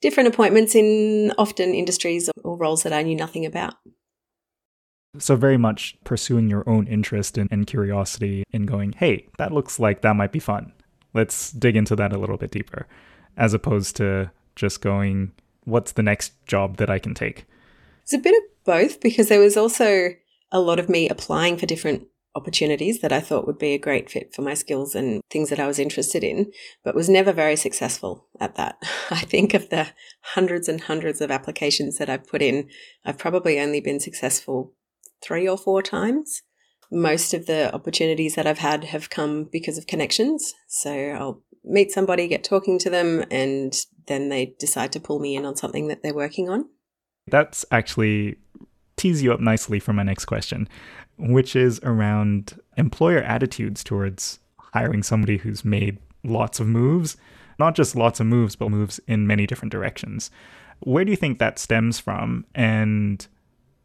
different 0.00 0.28
appointments 0.28 0.74
in 0.74 1.32
often 1.38 1.74
industries 1.74 2.30
or 2.42 2.56
roles 2.56 2.82
that 2.82 2.92
I 2.92 3.02
knew 3.02 3.16
nothing 3.16 3.46
about. 3.46 3.74
So, 5.18 5.36
very 5.36 5.56
much 5.56 5.96
pursuing 6.02 6.48
your 6.48 6.68
own 6.68 6.88
interest 6.88 7.38
and, 7.38 7.48
and 7.52 7.66
curiosity 7.66 8.42
and 8.52 8.66
going, 8.66 8.92
hey, 8.92 9.28
that 9.38 9.52
looks 9.52 9.78
like 9.78 10.02
that 10.02 10.16
might 10.16 10.32
be 10.32 10.40
fun. 10.40 10.72
Let's 11.12 11.52
dig 11.52 11.76
into 11.76 11.94
that 11.96 12.12
a 12.12 12.18
little 12.18 12.36
bit 12.36 12.50
deeper, 12.50 12.88
as 13.36 13.54
opposed 13.54 13.94
to 13.96 14.32
just 14.56 14.80
going, 14.80 15.32
what's 15.64 15.92
the 15.92 16.02
next 16.02 16.32
job 16.46 16.76
that 16.76 16.90
I 16.90 16.98
can 16.98 17.14
take? 17.14 17.46
It's 18.02 18.12
a 18.12 18.18
bit 18.18 18.34
of 18.34 18.64
both 18.64 19.00
because 19.00 19.28
there 19.28 19.40
was 19.40 19.56
also 19.56 20.10
a 20.52 20.60
lot 20.60 20.78
of 20.78 20.88
me 20.88 21.08
applying 21.08 21.56
for 21.56 21.66
different 21.66 22.06
opportunities 22.36 23.00
that 23.00 23.12
I 23.12 23.20
thought 23.20 23.46
would 23.46 23.58
be 23.58 23.74
a 23.74 23.78
great 23.78 24.10
fit 24.10 24.34
for 24.34 24.42
my 24.42 24.54
skills 24.54 24.94
and 24.94 25.22
things 25.30 25.50
that 25.50 25.60
I 25.60 25.66
was 25.66 25.78
interested 25.78 26.24
in, 26.24 26.50
but 26.82 26.94
was 26.94 27.08
never 27.08 27.32
very 27.32 27.56
successful 27.56 28.26
at 28.40 28.56
that. 28.56 28.76
I 29.10 29.20
think 29.20 29.54
of 29.54 29.70
the 29.70 29.88
hundreds 30.20 30.68
and 30.68 30.80
hundreds 30.80 31.20
of 31.20 31.30
applications 31.30 31.98
that 31.98 32.10
I've 32.10 32.26
put 32.26 32.42
in, 32.42 32.68
I've 33.04 33.18
probably 33.18 33.60
only 33.60 33.80
been 33.80 34.00
successful 34.00 34.74
three 35.22 35.48
or 35.48 35.56
four 35.56 35.80
times. 35.82 36.42
Most 36.90 37.34
of 37.34 37.46
the 37.46 37.74
opportunities 37.74 38.34
that 38.34 38.46
I've 38.46 38.58
had 38.58 38.84
have 38.84 39.10
come 39.10 39.44
because 39.44 39.78
of 39.78 39.86
connections. 39.86 40.54
So 40.68 40.92
I'll 40.92 41.42
meet 41.64 41.90
somebody, 41.90 42.28
get 42.28 42.44
talking 42.44 42.78
to 42.80 42.90
them, 42.90 43.24
and 43.30 43.74
then 44.06 44.28
they 44.28 44.54
decide 44.58 44.92
to 44.92 45.00
pull 45.00 45.18
me 45.18 45.34
in 45.34 45.44
on 45.44 45.56
something 45.56 45.88
that 45.88 46.02
they're 46.02 46.14
working 46.14 46.48
on. 46.48 46.66
That's 47.26 47.64
actually 47.70 48.36
tease 48.96 49.22
you 49.22 49.32
up 49.32 49.40
nicely 49.40 49.80
for 49.80 49.92
my 49.92 50.02
next 50.02 50.26
question, 50.26 50.68
which 51.18 51.56
is 51.56 51.80
around 51.82 52.60
employer 52.76 53.18
attitudes 53.18 53.82
towards 53.82 54.38
hiring 54.58 55.02
somebody 55.02 55.38
who's 55.38 55.64
made 55.64 55.98
lots 56.22 56.60
of 56.60 56.66
moves. 56.66 57.16
not 57.58 57.74
just 57.74 57.94
lots 57.96 58.20
of 58.20 58.26
moves, 58.26 58.56
but 58.56 58.70
moves 58.70 59.00
in 59.06 59.26
many 59.26 59.46
different 59.46 59.72
directions. 59.72 60.30
Where 60.80 61.04
do 61.04 61.10
you 61.10 61.16
think 61.16 61.38
that 61.38 61.58
stems 61.58 62.00
from? 62.00 62.44
And 62.54 63.26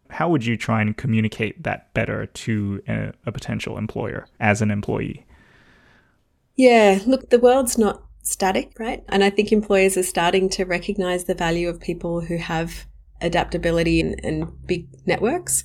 how 0.10 0.30
would 0.30 0.46
you 0.46 0.58
try 0.58 0.82
and 0.82 0.98
communicate 0.98 1.64
that 1.64 1.94
better 1.94 2.26
to 2.26 2.82
a, 2.88 3.14
a 3.26 3.32
potential 3.32 3.78
employer 3.78 4.28
as 4.40 4.62
an 4.62 4.72
employee? 4.72 5.26
Yeah, 6.60 7.00
look, 7.06 7.30
the 7.30 7.40
world's 7.40 7.78
not 7.78 8.04
static, 8.22 8.74
right? 8.78 9.02
And 9.08 9.24
I 9.24 9.30
think 9.30 9.54
employers 9.54 9.96
are 9.96 10.04
starting 10.04 10.50
to 10.50 10.66
recognize 10.66 11.24
the 11.24 11.34
value 11.34 11.70
of 11.70 11.80
people 11.80 12.20
who 12.20 12.36
have 12.36 12.86
adaptability 13.22 14.02
and, 14.02 14.20
and, 14.26 14.68
big 14.68 14.90
networks. 15.06 15.64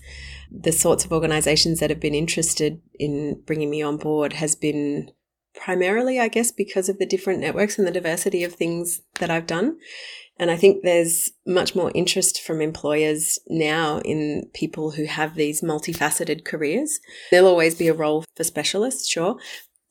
The 0.52 0.70
sorts 0.70 1.04
of 1.04 1.10
organizations 1.10 1.80
that 1.80 1.90
have 1.90 1.98
been 1.98 2.14
interested 2.14 2.80
in 2.96 3.42
bringing 3.44 3.70
me 3.70 3.82
on 3.82 3.96
board 3.96 4.34
has 4.34 4.54
been 4.54 5.10
primarily, 5.56 6.20
I 6.20 6.28
guess, 6.28 6.52
because 6.52 6.88
of 6.88 7.00
the 7.00 7.06
different 7.06 7.40
networks 7.40 7.76
and 7.76 7.88
the 7.88 7.92
diversity 7.92 8.44
of 8.44 8.52
things 8.52 9.00
that 9.18 9.30
I've 9.30 9.48
done. 9.48 9.78
And 10.38 10.48
I 10.48 10.56
think 10.56 10.84
there's 10.84 11.32
much 11.44 11.74
more 11.74 11.90
interest 11.92 12.40
from 12.40 12.60
employers 12.60 13.40
now 13.48 13.98
in 14.04 14.48
people 14.54 14.92
who 14.92 15.06
have 15.06 15.34
these 15.34 15.60
multifaceted 15.60 16.44
careers. 16.44 17.00
There'll 17.32 17.48
always 17.48 17.74
be 17.74 17.88
a 17.88 17.94
role 17.94 18.24
for 18.36 18.44
specialists, 18.44 19.08
sure. 19.08 19.38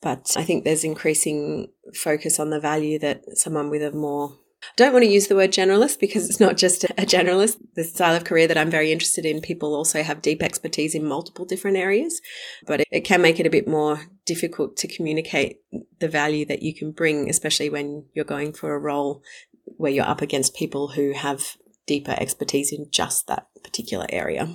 But 0.04 0.34
I 0.36 0.44
think 0.44 0.64
there's 0.64 0.84
increasing 0.84 1.72
focus 1.94 2.38
on 2.38 2.50
the 2.50 2.60
value 2.60 2.98
that 2.98 3.22
someone 3.38 3.70
with 3.70 3.82
a 3.82 3.90
more 3.90 4.36
don't 4.76 4.92
want 4.92 5.04
to 5.04 5.10
use 5.10 5.28
the 5.28 5.34
word 5.34 5.50
generalist 5.50 6.00
because 6.00 6.28
it's 6.28 6.40
not 6.40 6.56
just 6.56 6.84
a 6.84 7.06
generalist. 7.06 7.56
The 7.74 7.84
style 7.84 8.14
of 8.14 8.24
career 8.24 8.46
that 8.48 8.58
I'm 8.58 8.70
very 8.70 8.92
interested 8.92 9.24
in, 9.24 9.40
people 9.40 9.74
also 9.74 10.02
have 10.02 10.22
deep 10.22 10.42
expertise 10.42 10.94
in 10.94 11.04
multiple 11.04 11.44
different 11.44 11.76
areas, 11.76 12.20
but 12.66 12.82
it, 12.90 13.00
can 13.02 13.22
make 13.22 13.40
it 13.40 13.46
a 13.46 13.50
bit 13.50 13.68
more 13.68 14.02
difficult 14.24 14.76
to 14.78 14.88
communicate 14.88 15.58
the 16.00 16.08
value 16.08 16.44
that 16.46 16.62
you 16.62 16.74
can 16.74 16.92
bring, 16.92 17.28
especially 17.28 17.70
when 17.70 18.06
you're 18.14 18.24
going 18.24 18.52
for 18.52 18.74
a 18.74 18.78
role 18.78 19.22
where 19.64 19.92
you're 19.92 20.06
up 20.06 20.22
against 20.22 20.54
people 20.54 20.88
who 20.88 21.12
have 21.12 21.56
deeper 21.86 22.14
expertise 22.18 22.72
in 22.72 22.90
just 22.90 23.26
that 23.26 23.46
particular 23.62 24.06
area. 24.08 24.48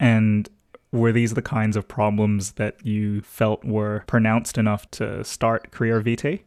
And 0.00 0.48
were 0.92 1.12
these 1.12 1.34
the 1.34 1.42
kinds 1.42 1.76
of 1.76 1.88
problems 1.88 2.52
that 2.52 2.84
you 2.84 3.22
felt 3.22 3.64
were 3.64 4.04
pronounced 4.06 4.58
enough 4.58 4.90
to 4.92 5.24
start 5.24 5.72
CareerVitae? 5.72 6.42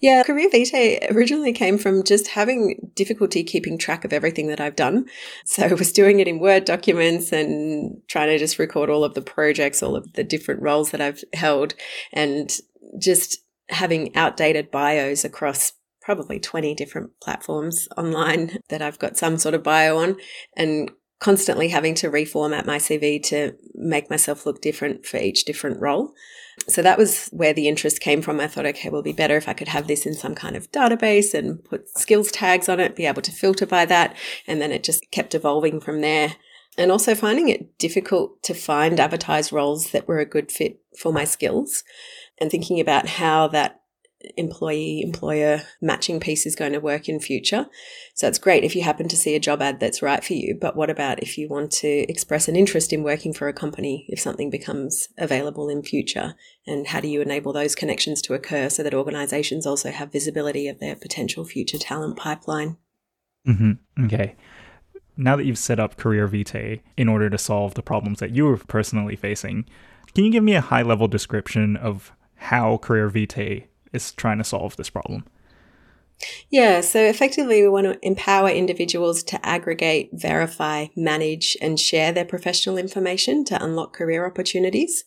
Yeah, 0.00 0.22
CareerVitae 0.22 1.14
originally 1.14 1.52
came 1.52 1.76
from 1.76 2.02
just 2.02 2.28
having 2.28 2.90
difficulty 2.94 3.44
keeping 3.44 3.76
track 3.76 4.04
of 4.04 4.12
everything 4.12 4.46
that 4.48 4.60
I've 4.60 4.76
done. 4.76 5.06
So 5.44 5.64
I 5.64 5.72
was 5.74 5.92
doing 5.92 6.20
it 6.20 6.28
in 6.28 6.38
Word 6.38 6.64
documents 6.64 7.32
and 7.32 8.00
trying 8.08 8.28
to 8.28 8.38
just 8.38 8.58
record 8.58 8.88
all 8.88 9.04
of 9.04 9.14
the 9.14 9.22
projects, 9.22 9.82
all 9.82 9.96
of 9.96 10.12
the 10.14 10.24
different 10.24 10.62
roles 10.62 10.90
that 10.90 11.00
I've 11.00 11.22
held, 11.32 11.74
and 12.12 12.50
just 12.98 13.38
having 13.68 14.14
outdated 14.16 14.70
bios 14.70 15.24
across 15.24 15.72
probably 16.00 16.40
20 16.40 16.74
different 16.74 17.10
platforms 17.20 17.88
online 17.96 18.58
that 18.68 18.82
I've 18.82 18.98
got 18.98 19.16
some 19.16 19.38
sort 19.38 19.54
of 19.54 19.62
bio 19.62 19.98
on 19.98 20.16
and 20.56 20.90
constantly 21.20 21.68
having 21.68 21.94
to 21.94 22.10
reformat 22.10 22.66
my 22.66 22.78
CV 22.78 23.22
to 23.22 23.54
make 23.74 24.10
myself 24.10 24.46
look 24.46 24.60
different 24.60 25.06
for 25.06 25.18
each 25.18 25.44
different 25.44 25.80
role. 25.80 26.12
So 26.68 26.82
that 26.82 26.98
was 26.98 27.28
where 27.28 27.52
the 27.52 27.68
interest 27.68 28.00
came 28.00 28.22
from. 28.22 28.40
I 28.40 28.46
thought, 28.46 28.66
okay, 28.66 28.88
it 28.88 28.92
will 28.92 29.02
be 29.02 29.12
better 29.12 29.36
if 29.36 29.48
I 29.48 29.52
could 29.52 29.68
have 29.68 29.86
this 29.86 30.06
in 30.06 30.14
some 30.14 30.34
kind 30.34 30.56
of 30.56 30.70
database 30.72 31.32
and 31.34 31.62
put 31.64 31.88
skills 31.88 32.30
tags 32.30 32.68
on 32.68 32.80
it, 32.80 32.96
be 32.96 33.06
able 33.06 33.22
to 33.22 33.32
filter 33.32 33.66
by 33.66 33.84
that. 33.86 34.16
And 34.46 34.60
then 34.60 34.72
it 34.72 34.82
just 34.82 35.10
kept 35.10 35.34
evolving 35.34 35.80
from 35.80 36.00
there. 36.00 36.36
And 36.78 36.90
also 36.90 37.14
finding 37.14 37.48
it 37.48 37.78
difficult 37.78 38.42
to 38.44 38.54
find 38.54 39.00
advertised 39.00 39.52
roles 39.52 39.90
that 39.90 40.08
were 40.08 40.20
a 40.20 40.26
good 40.26 40.50
fit 40.50 40.80
for 40.98 41.12
my 41.12 41.24
skills 41.24 41.84
and 42.38 42.50
thinking 42.50 42.80
about 42.80 43.06
how 43.06 43.48
that 43.48 43.79
employee 44.36 45.00
employer 45.02 45.62
matching 45.80 46.20
piece 46.20 46.46
is 46.46 46.54
going 46.54 46.72
to 46.72 46.80
work 46.80 47.08
in 47.08 47.20
future. 47.20 47.66
So 48.14 48.28
it's 48.28 48.38
great 48.38 48.64
if 48.64 48.76
you 48.76 48.82
happen 48.82 49.08
to 49.08 49.16
see 49.16 49.34
a 49.34 49.40
job 49.40 49.62
ad 49.62 49.80
that's 49.80 50.02
right 50.02 50.22
for 50.22 50.34
you, 50.34 50.56
but 50.60 50.76
what 50.76 50.90
about 50.90 51.22
if 51.22 51.38
you 51.38 51.48
want 51.48 51.70
to 51.72 51.88
express 51.88 52.48
an 52.48 52.56
interest 52.56 52.92
in 52.92 53.02
working 53.02 53.32
for 53.32 53.48
a 53.48 53.52
company 53.52 54.06
if 54.08 54.20
something 54.20 54.50
becomes 54.50 55.08
available 55.18 55.68
in 55.68 55.82
future? 55.82 56.34
And 56.66 56.86
how 56.88 57.00
do 57.00 57.08
you 57.08 57.22
enable 57.22 57.52
those 57.52 57.74
connections 57.74 58.20
to 58.22 58.34
occur 58.34 58.68
so 58.68 58.82
that 58.82 58.94
organizations 58.94 59.66
also 59.66 59.90
have 59.90 60.12
visibility 60.12 60.68
of 60.68 60.80
their 60.80 60.96
potential 60.96 61.44
future 61.44 61.78
talent 61.78 62.16
pipeline? 62.16 62.76
Mm-hmm. 63.46 64.04
Okay. 64.04 64.36
Now 65.16 65.36
that 65.36 65.44
you've 65.44 65.58
set 65.58 65.80
up 65.80 65.96
CareerVitae 65.96 66.80
in 66.96 67.08
order 67.08 67.30
to 67.30 67.38
solve 67.38 67.74
the 67.74 67.82
problems 67.82 68.20
that 68.20 68.30
you 68.30 68.44
were 68.44 68.56
personally 68.56 69.16
facing, 69.16 69.64
can 70.14 70.24
you 70.24 70.32
give 70.32 70.44
me 70.44 70.54
a 70.54 70.60
high 70.60 70.82
level 70.82 71.08
description 71.08 71.76
of 71.76 72.12
how 72.36 72.78
CareerVitae 72.78 73.66
is 73.92 74.12
trying 74.12 74.38
to 74.38 74.44
solve 74.44 74.76
this 74.76 74.90
problem? 74.90 75.24
Yeah, 76.50 76.82
so 76.82 77.00
effectively, 77.00 77.62
we 77.62 77.68
want 77.68 77.86
to 77.86 78.06
empower 78.06 78.50
individuals 78.50 79.22
to 79.24 79.46
aggregate, 79.46 80.10
verify, 80.12 80.88
manage, 80.94 81.56
and 81.62 81.80
share 81.80 82.12
their 82.12 82.26
professional 82.26 82.76
information 82.76 83.44
to 83.46 83.62
unlock 83.62 83.94
career 83.94 84.26
opportunities. 84.26 85.04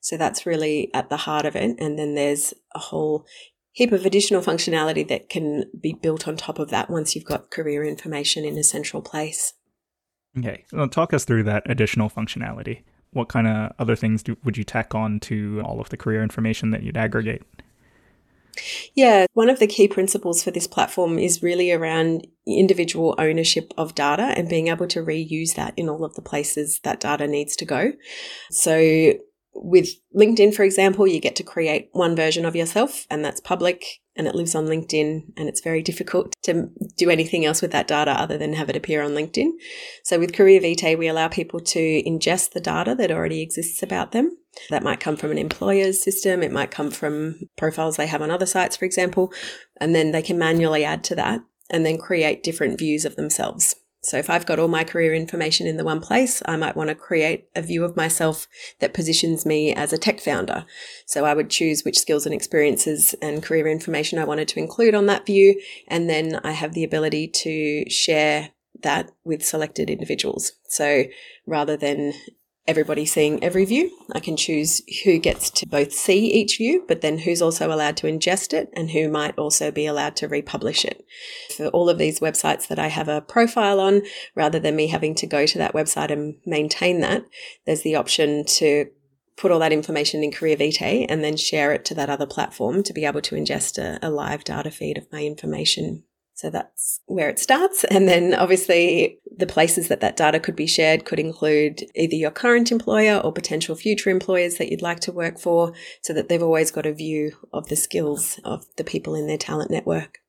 So 0.00 0.16
that's 0.16 0.46
really 0.46 0.92
at 0.94 1.08
the 1.08 1.18
heart 1.18 1.46
of 1.46 1.56
it. 1.56 1.76
And 1.78 1.98
then 1.98 2.14
there's 2.14 2.52
a 2.74 2.78
whole 2.78 3.24
heap 3.72 3.92
of 3.92 4.04
additional 4.04 4.42
functionality 4.42 5.06
that 5.08 5.28
can 5.28 5.64
be 5.80 5.92
built 5.92 6.26
on 6.26 6.36
top 6.36 6.58
of 6.58 6.70
that 6.70 6.90
once 6.90 7.14
you've 7.14 7.24
got 7.24 7.50
career 7.50 7.84
information 7.84 8.44
in 8.44 8.58
a 8.58 8.64
central 8.64 9.02
place. 9.02 9.54
Okay, 10.38 10.64
well, 10.72 10.88
talk 10.88 11.12
us 11.12 11.24
through 11.24 11.44
that 11.44 11.62
additional 11.66 12.10
functionality. 12.10 12.82
What 13.12 13.28
kind 13.28 13.46
of 13.46 13.72
other 13.78 13.96
things 13.96 14.22
do, 14.22 14.36
would 14.44 14.56
you 14.56 14.64
tack 14.64 14.94
on 14.94 15.20
to 15.20 15.62
all 15.64 15.80
of 15.80 15.88
the 15.88 15.96
career 15.96 16.22
information 16.22 16.70
that 16.70 16.82
you'd 16.82 16.96
aggregate? 16.96 17.42
Yeah, 18.94 19.26
one 19.34 19.48
of 19.48 19.58
the 19.58 19.66
key 19.66 19.88
principles 19.88 20.42
for 20.42 20.50
this 20.50 20.66
platform 20.66 21.18
is 21.18 21.42
really 21.42 21.72
around 21.72 22.26
individual 22.46 23.14
ownership 23.18 23.72
of 23.78 23.94
data 23.94 24.34
and 24.36 24.48
being 24.48 24.68
able 24.68 24.86
to 24.88 25.00
reuse 25.00 25.54
that 25.54 25.74
in 25.76 25.88
all 25.88 26.04
of 26.04 26.14
the 26.14 26.22
places 26.22 26.80
that 26.80 27.00
data 27.00 27.26
needs 27.26 27.56
to 27.56 27.64
go. 27.64 27.92
So 28.50 29.14
with 29.54 29.88
LinkedIn, 30.16 30.54
for 30.54 30.62
example, 30.62 31.06
you 31.06 31.20
get 31.20 31.36
to 31.36 31.42
create 31.42 31.88
one 31.92 32.14
version 32.14 32.44
of 32.44 32.56
yourself 32.56 33.06
and 33.10 33.24
that's 33.24 33.40
public 33.40 33.84
and 34.16 34.26
it 34.26 34.34
lives 34.34 34.54
on 34.54 34.66
LinkedIn 34.66 35.22
and 35.36 35.48
it's 35.48 35.60
very 35.60 35.82
difficult 35.82 36.34
to 36.42 36.68
do 36.96 37.10
anything 37.10 37.44
else 37.44 37.62
with 37.62 37.72
that 37.72 37.88
data 37.88 38.10
other 38.12 38.36
than 38.36 38.52
have 38.52 38.68
it 38.68 38.76
appear 38.76 39.02
on 39.02 39.12
LinkedIn. 39.12 39.50
So 40.04 40.18
with 40.18 40.32
CareerVitae, 40.32 40.98
we 40.98 41.08
allow 41.08 41.28
people 41.28 41.60
to 41.60 42.02
ingest 42.04 42.52
the 42.52 42.60
data 42.60 42.94
that 42.96 43.10
already 43.10 43.42
exists 43.42 43.82
about 43.82 44.12
them. 44.12 44.36
That 44.68 44.82
might 44.82 45.00
come 45.00 45.16
from 45.16 45.30
an 45.30 45.38
employer's 45.38 46.02
system. 46.02 46.42
It 46.42 46.52
might 46.52 46.70
come 46.70 46.90
from 46.90 47.40
profiles 47.56 47.96
they 47.96 48.08
have 48.08 48.22
on 48.22 48.30
other 48.30 48.46
sites, 48.46 48.76
for 48.76 48.84
example, 48.84 49.32
and 49.80 49.94
then 49.94 50.12
they 50.12 50.22
can 50.22 50.38
manually 50.38 50.84
add 50.84 51.04
to 51.04 51.14
that 51.16 51.40
and 51.70 51.86
then 51.86 51.98
create 51.98 52.42
different 52.42 52.78
views 52.78 53.04
of 53.04 53.16
themselves. 53.16 53.76
So 54.02 54.16
if 54.16 54.30
I've 54.30 54.46
got 54.46 54.58
all 54.58 54.68
my 54.68 54.84
career 54.84 55.14
information 55.14 55.66
in 55.66 55.76
the 55.76 55.84
one 55.84 56.00
place, 56.00 56.42
I 56.46 56.56
might 56.56 56.76
want 56.76 56.88
to 56.88 56.94
create 56.94 57.48
a 57.54 57.62
view 57.62 57.84
of 57.84 57.96
myself 57.96 58.48
that 58.78 58.94
positions 58.94 59.44
me 59.44 59.74
as 59.74 59.92
a 59.92 59.98
tech 59.98 60.20
founder. 60.20 60.64
So 61.04 61.24
I 61.24 61.34
would 61.34 61.50
choose 61.50 61.84
which 61.84 61.98
skills 61.98 62.24
and 62.24 62.34
experiences 62.34 63.14
and 63.20 63.42
career 63.42 63.66
information 63.66 64.18
I 64.18 64.24
wanted 64.24 64.48
to 64.48 64.58
include 64.58 64.94
on 64.94 65.06
that 65.06 65.26
view. 65.26 65.60
And 65.86 66.08
then 66.08 66.40
I 66.42 66.52
have 66.52 66.72
the 66.72 66.84
ability 66.84 67.28
to 67.28 67.88
share 67.90 68.50
that 68.82 69.10
with 69.24 69.44
selected 69.44 69.90
individuals. 69.90 70.52
So 70.66 71.04
rather 71.46 71.76
than 71.76 72.14
everybody 72.70 73.04
seeing 73.04 73.42
every 73.42 73.64
view. 73.64 73.90
I 74.12 74.20
can 74.20 74.36
choose 74.36 74.80
who 75.02 75.18
gets 75.18 75.50
to 75.50 75.66
both 75.66 75.92
see 75.92 76.32
each 76.32 76.58
view, 76.58 76.84
but 76.86 77.00
then 77.00 77.18
who's 77.18 77.42
also 77.42 77.72
allowed 77.74 77.96
to 77.96 78.06
ingest 78.06 78.52
it 78.52 78.70
and 78.74 78.92
who 78.92 79.08
might 79.08 79.36
also 79.36 79.72
be 79.72 79.86
allowed 79.86 80.14
to 80.16 80.28
republish 80.28 80.84
it. 80.84 81.04
For 81.56 81.66
all 81.66 81.88
of 81.88 81.98
these 81.98 82.20
websites 82.20 82.68
that 82.68 82.78
I 82.78 82.86
have 82.86 83.08
a 83.08 83.22
profile 83.22 83.80
on, 83.80 84.02
rather 84.36 84.60
than 84.60 84.76
me 84.76 84.86
having 84.86 85.16
to 85.16 85.26
go 85.26 85.46
to 85.46 85.58
that 85.58 85.74
website 85.74 86.12
and 86.12 86.36
maintain 86.46 87.00
that, 87.00 87.24
there's 87.66 87.82
the 87.82 87.96
option 87.96 88.44
to 88.44 88.86
put 89.36 89.50
all 89.50 89.58
that 89.58 89.72
information 89.72 90.22
in 90.22 90.30
CareerVitae 90.30 91.06
and 91.08 91.24
then 91.24 91.36
share 91.36 91.72
it 91.72 91.84
to 91.86 91.94
that 91.94 92.10
other 92.10 92.26
platform 92.26 92.84
to 92.84 92.92
be 92.92 93.04
able 93.04 93.22
to 93.22 93.34
ingest 93.34 93.78
a, 93.78 93.98
a 94.00 94.10
live 94.10 94.44
data 94.44 94.70
feed 94.70 94.96
of 94.96 95.10
my 95.10 95.24
information 95.24 96.04
so 96.40 96.48
that's 96.48 97.00
where 97.04 97.28
it 97.28 97.38
starts. 97.38 97.84
And 97.84 98.08
then 98.08 98.32
obviously 98.32 99.18
the 99.36 99.46
places 99.46 99.88
that 99.88 100.00
that 100.00 100.16
data 100.16 100.40
could 100.40 100.56
be 100.56 100.66
shared 100.66 101.04
could 101.04 101.20
include 101.20 101.82
either 101.94 102.14
your 102.14 102.30
current 102.30 102.72
employer 102.72 103.18
or 103.18 103.30
potential 103.30 103.76
future 103.76 104.08
employers 104.08 104.54
that 104.54 104.70
you'd 104.70 104.80
like 104.80 105.00
to 105.00 105.12
work 105.12 105.38
for 105.38 105.74
so 106.00 106.14
that 106.14 106.30
they've 106.30 106.42
always 106.42 106.70
got 106.70 106.86
a 106.86 106.94
view 106.94 107.32
of 107.52 107.68
the 107.68 107.76
skills 107.76 108.40
of 108.42 108.64
the 108.76 108.84
people 108.84 109.14
in 109.14 109.26
their 109.26 109.36
talent 109.36 109.70
network. 109.70 110.20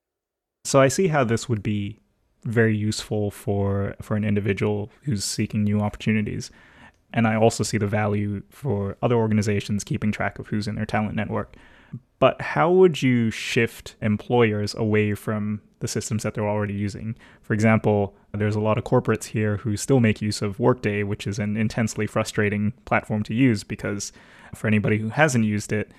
So 0.65 0.81
I 0.81 0.89
see 0.89 1.07
how 1.07 1.23
this 1.23 1.47
would 1.47 1.63
be 1.63 2.01
very 2.43 2.75
useful 2.75 3.31
for 3.31 3.95
for 4.01 4.17
an 4.17 4.25
individual 4.25 4.91
who's 5.03 5.23
seeking 5.23 5.63
new 5.63 5.79
opportunities. 5.79 6.51
And 7.13 7.25
I 7.25 7.37
also 7.37 7.63
see 7.63 7.77
the 7.77 7.87
value 7.87 8.41
for 8.49 8.97
other 9.01 9.15
organizations 9.15 9.85
keeping 9.85 10.11
track 10.11 10.39
of 10.39 10.47
who's 10.47 10.67
in 10.67 10.75
their 10.75 10.85
talent 10.85 11.15
network. 11.15 11.55
But 12.21 12.41
how 12.41 12.71
would 12.71 13.01
you 13.01 13.31
shift 13.31 13.95
employers 14.01 14.73
away 14.73 15.13
from 15.15 15.59
the 15.81 15.87
systems 15.87 16.23
that 16.23 16.33
they're 16.33 16.47
already 16.47 16.73
using. 16.73 17.15
For 17.41 17.53
example, 17.53 18.15
there's 18.31 18.55
a 18.55 18.61
lot 18.61 18.77
of 18.77 18.85
corporates 18.85 19.25
here 19.25 19.57
who 19.57 19.75
still 19.75 19.99
make 19.99 20.21
use 20.21 20.41
of 20.41 20.59
Workday, 20.59 21.03
which 21.03 21.27
is 21.27 21.37
an 21.37 21.57
intensely 21.57 22.07
frustrating 22.07 22.71
platform 22.85 23.23
to 23.23 23.33
use 23.33 23.63
because 23.63 24.13
for 24.55 24.67
anybody 24.67 24.99
who 24.99 25.09
hasn't 25.09 25.43
used 25.43 25.73
it, 25.73 25.91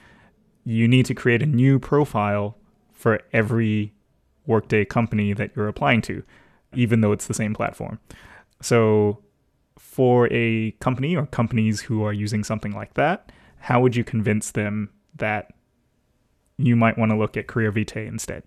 you 0.64 0.88
need 0.88 1.05
to 1.07 1.14
create 1.14 1.43
a 1.43 1.47
new 1.47 1.79
profile 1.79 2.57
for 2.93 3.21
every 3.33 3.93
Workday 4.47 4.85
company 4.85 5.33
that 5.35 5.50
you're 5.55 5.69
applying 5.69 6.00
to, 6.02 6.23
even 6.75 7.00
though 7.00 7.12
it's 7.12 7.26
the 7.26 7.35
same 7.35 7.55
platform. 7.55 7.99
So, 8.61 9.19
for 9.79 10.29
a 10.33 10.71
company 10.81 11.17
or 11.17 11.26
companies 11.26 11.83
who 11.83 12.05
are 12.05 12.12
using 12.12 12.45
something 12.45 12.73
like 12.73 12.95
that, 12.95 13.33
how 13.59 13.81
would 13.81 13.97
you 13.97 14.05
convince 14.05 14.52
them 14.52 14.91
that 15.17 15.52
you 16.66 16.76
might 16.76 16.99
want 16.99 17.11
to 17.11 17.19
look 17.19 17.37
at 17.37 17.47
CareerVitae 17.47 18.07
instead? 18.07 18.42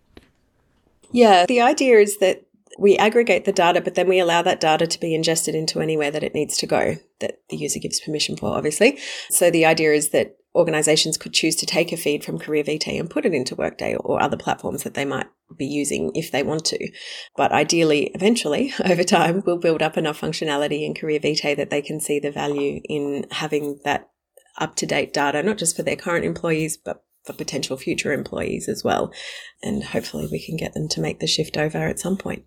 Yeah, 1.11 1.45
the 1.45 1.61
idea 1.61 1.99
is 1.99 2.17
that 2.19 2.45
we 2.77 2.97
aggregate 2.97 3.45
the 3.45 3.53
data, 3.53 3.81
but 3.81 3.95
then 3.95 4.07
we 4.07 4.19
allow 4.19 4.41
that 4.41 4.59
data 4.59 4.85
to 4.85 4.99
be 4.99 5.15
ingested 5.15 5.55
into 5.55 5.79
anywhere 5.79 6.11
that 6.11 6.23
it 6.23 6.33
needs 6.33 6.57
to 6.57 6.67
go 6.67 6.97
that 7.19 7.39
the 7.49 7.57
user 7.57 7.79
gives 7.79 8.01
permission 8.01 8.35
for, 8.35 8.49
obviously. 8.49 8.99
So 9.29 9.49
the 9.49 9.65
idea 9.65 9.93
is 9.93 10.09
that 10.09 10.35
organizations 10.53 11.17
could 11.17 11.33
choose 11.33 11.55
to 11.57 11.65
take 11.65 11.91
a 11.91 11.97
feed 11.97 12.23
from 12.23 12.39
CareerVitae 12.39 12.99
and 12.99 13.09
put 13.09 13.25
it 13.25 13.33
into 13.33 13.55
Workday 13.55 13.95
or 13.95 14.21
other 14.21 14.37
platforms 14.37 14.83
that 14.83 14.93
they 14.93 15.05
might 15.05 15.27
be 15.55 15.65
using 15.65 16.11
if 16.15 16.31
they 16.31 16.43
want 16.43 16.65
to. 16.65 16.91
But 17.35 17.51
ideally, 17.51 18.11
eventually, 18.15 18.73
over 18.85 19.03
time, 19.03 19.43
we'll 19.45 19.57
build 19.57 19.81
up 19.81 19.97
enough 19.97 20.19
functionality 20.19 20.85
in 20.85 20.93
CareerVitae 20.93 21.55
that 21.57 21.69
they 21.69 21.81
can 21.81 21.99
see 21.99 22.19
the 22.19 22.31
value 22.31 22.81
in 22.85 23.25
having 23.31 23.79
that 23.83 24.09
up 24.57 24.75
to 24.77 24.85
date 24.85 25.13
data, 25.13 25.43
not 25.43 25.57
just 25.57 25.75
for 25.75 25.83
their 25.83 25.97
current 25.97 26.25
employees, 26.25 26.77
but 26.77 27.04
for 27.25 27.33
potential 27.33 27.77
future 27.77 28.13
employees 28.13 28.67
as 28.67 28.83
well. 28.83 29.11
And 29.63 29.83
hopefully 29.83 30.27
we 30.31 30.43
can 30.43 30.57
get 30.57 30.73
them 30.73 30.87
to 30.89 31.01
make 31.01 31.19
the 31.19 31.27
shift 31.27 31.57
over 31.57 31.77
at 31.77 31.99
some 31.99 32.17
point. 32.17 32.45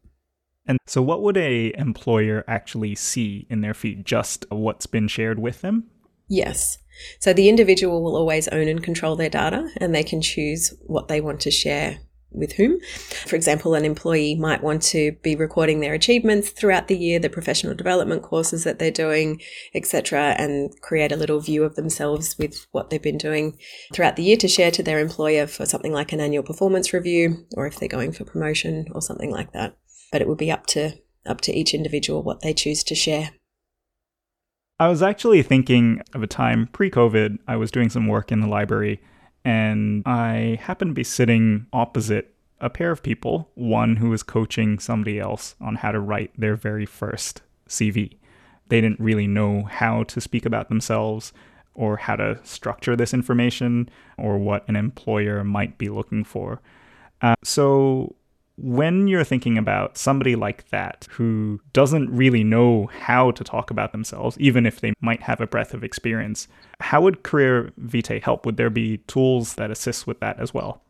And 0.67 0.79
so 0.87 1.03
what 1.03 1.23
would 1.23 1.37
a 1.37 1.73
employer 1.79 2.45
actually 2.47 2.95
see 2.95 3.47
in 3.49 3.63
their 3.63 3.75
feed? 3.75 4.05
Just 4.05 4.45
what's 4.51 4.87
been 4.87 5.09
shared 5.09 5.39
with 5.39 5.63
them? 5.63 5.85
Yes. 6.29 6.79
So 7.21 7.33
the 7.33 7.49
individual 7.49 8.03
will 8.03 8.17
always 8.17 8.49
own 8.49 8.69
and 8.69 8.83
control 8.83 9.17
their 9.17 9.31
data 9.31 9.69
and 9.79 9.95
they 9.95 10.03
can 10.03 10.21
choose 10.21 10.75
what 10.83 11.09
they 11.09 11.21
want 11.21 11.41
to 11.41 11.51
share 11.51 12.01
with 12.31 12.53
whom. 12.53 12.81
For 13.27 13.37
example, 13.37 13.75
an 13.75 13.85
employee 13.85 14.35
might 14.35 14.63
want 14.63 14.83
to 14.83 15.13
be 15.23 15.35
recording 15.35 15.81
their 15.81 15.95
achievements 15.95 16.51
throughout 16.51 16.89
the 16.89 16.97
year, 16.97 17.19
the 17.19 17.31
professional 17.31 17.75
development 17.75 18.23
courses 18.23 18.65
that 18.65 18.79
they're 18.79 18.91
doing, 18.91 19.41
etc., 19.75 20.35
and 20.39 20.73
create 20.81 21.13
a 21.13 21.17
little 21.17 21.41
view 21.41 21.65
of 21.65 21.75
themselves 21.75 22.37
with 22.39 22.67
what 22.73 22.91
they've 22.91 23.03
been 23.03 23.19
doing 23.19 23.59
throughout 23.93 24.17
the 24.17 24.23
year 24.23 24.37
to 24.37 24.49
share 24.49 24.71
to 24.71 24.83
their 24.83 25.01
employer 25.01 25.47
for 25.47 25.67
something 25.67 25.93
like 25.93 26.13
an 26.13 26.21
annual 26.21 26.43
performance 26.43 26.93
review 26.93 27.47
or 27.57 27.67
if 27.67 27.79
they're 27.79 27.89
going 27.89 28.13
for 28.13 28.25
promotion 28.25 28.87
or 28.93 29.01
something 29.01 29.31
like 29.31 29.53
that 29.53 29.77
but 30.11 30.21
it 30.21 30.29
would 30.29 30.39
be 30.39 30.51
up 30.51 30.67
to 30.67 30.95
up 31.27 31.41
to 31.43 31.53
each 31.53 31.75
individual 31.75 32.23
what 32.23 32.41
they 32.41 32.55
choose 32.55 32.83
to 32.85 32.95
share. 32.95 33.31
I 34.79 34.89
was 34.89 35.03
actually 35.03 35.43
thinking 35.43 36.01
of 36.15 36.23
a 36.23 36.27
time 36.27 36.69
pre-COVID. 36.73 37.39
I 37.47 37.57
was 37.57 37.71
doing 37.71 37.91
some 37.91 38.07
work 38.07 38.31
in 38.31 38.41
the 38.41 38.47
library 38.47 39.01
and 39.45 40.02
I 40.07 40.59
happened 40.62 40.90
to 40.90 40.95
be 40.95 41.04
sitting 41.04 41.66
opposite 41.73 42.35
a 42.61 42.71
pair 42.71 42.90
of 42.90 43.02
people, 43.02 43.50
one 43.54 43.97
who 43.97 44.11
was 44.11 44.23
coaching 44.23 44.78
somebody 44.78 45.18
else 45.18 45.54
on 45.61 45.76
how 45.76 45.92
to 45.92 46.00
write 46.00 46.33
their 46.37 46.57
very 46.57 46.87
first 46.87 47.42
CV. 47.68 48.16
They 48.68 48.80
didn't 48.80 49.00
really 49.00 49.26
know 49.26 49.62
how 49.62 50.02
to 50.04 50.21
speak 50.21 50.45
about 50.45 50.68
themselves 50.68 51.33
or 51.75 51.97
how 51.97 52.16
to 52.16 52.40
structure 52.42 52.97
this 52.97 53.14
information 53.14 53.88
or 54.16 54.38
what 54.38 54.68
an 54.68 54.76
employer 54.76 55.45
might 55.45 55.78
be 55.78 55.88
looking 55.88 56.25
for. 56.25 56.61
Uh, 57.23 57.37
so 57.45 58.16
when 58.59 59.07
you're 59.09 59.25
thinking 59.25 59.57
about 59.57 59.97
somebody 59.97 60.35
like 60.35 60.69
that 60.71 61.07
who 61.11 61.61
doesn't 61.73 62.11
really 62.11 62.43
know 62.43 62.91
how 62.93 63.31
to 63.31 63.45
talk 63.45 63.71
about 63.71 63.93
themselves, 63.93 64.38
even 64.38 64.67
if 64.67 64.81
they 64.81 64.93
might 65.00 65.23
have 65.23 65.41
a 65.41 65.47
breadth 65.47 65.75
of 65.75 65.85
experience, 65.85 66.49
how 66.81 67.00
would 67.03 67.23
CareerVitae 67.23 68.23
help? 68.23 68.45
Would 68.45 68.57
there 68.57 68.71
be 68.71 68.99
tools 69.07 69.55
that 69.55 69.71
assist 69.71 70.07
with 70.07 70.21
that 70.21 70.41
as 70.41 70.53
well? 70.53 70.83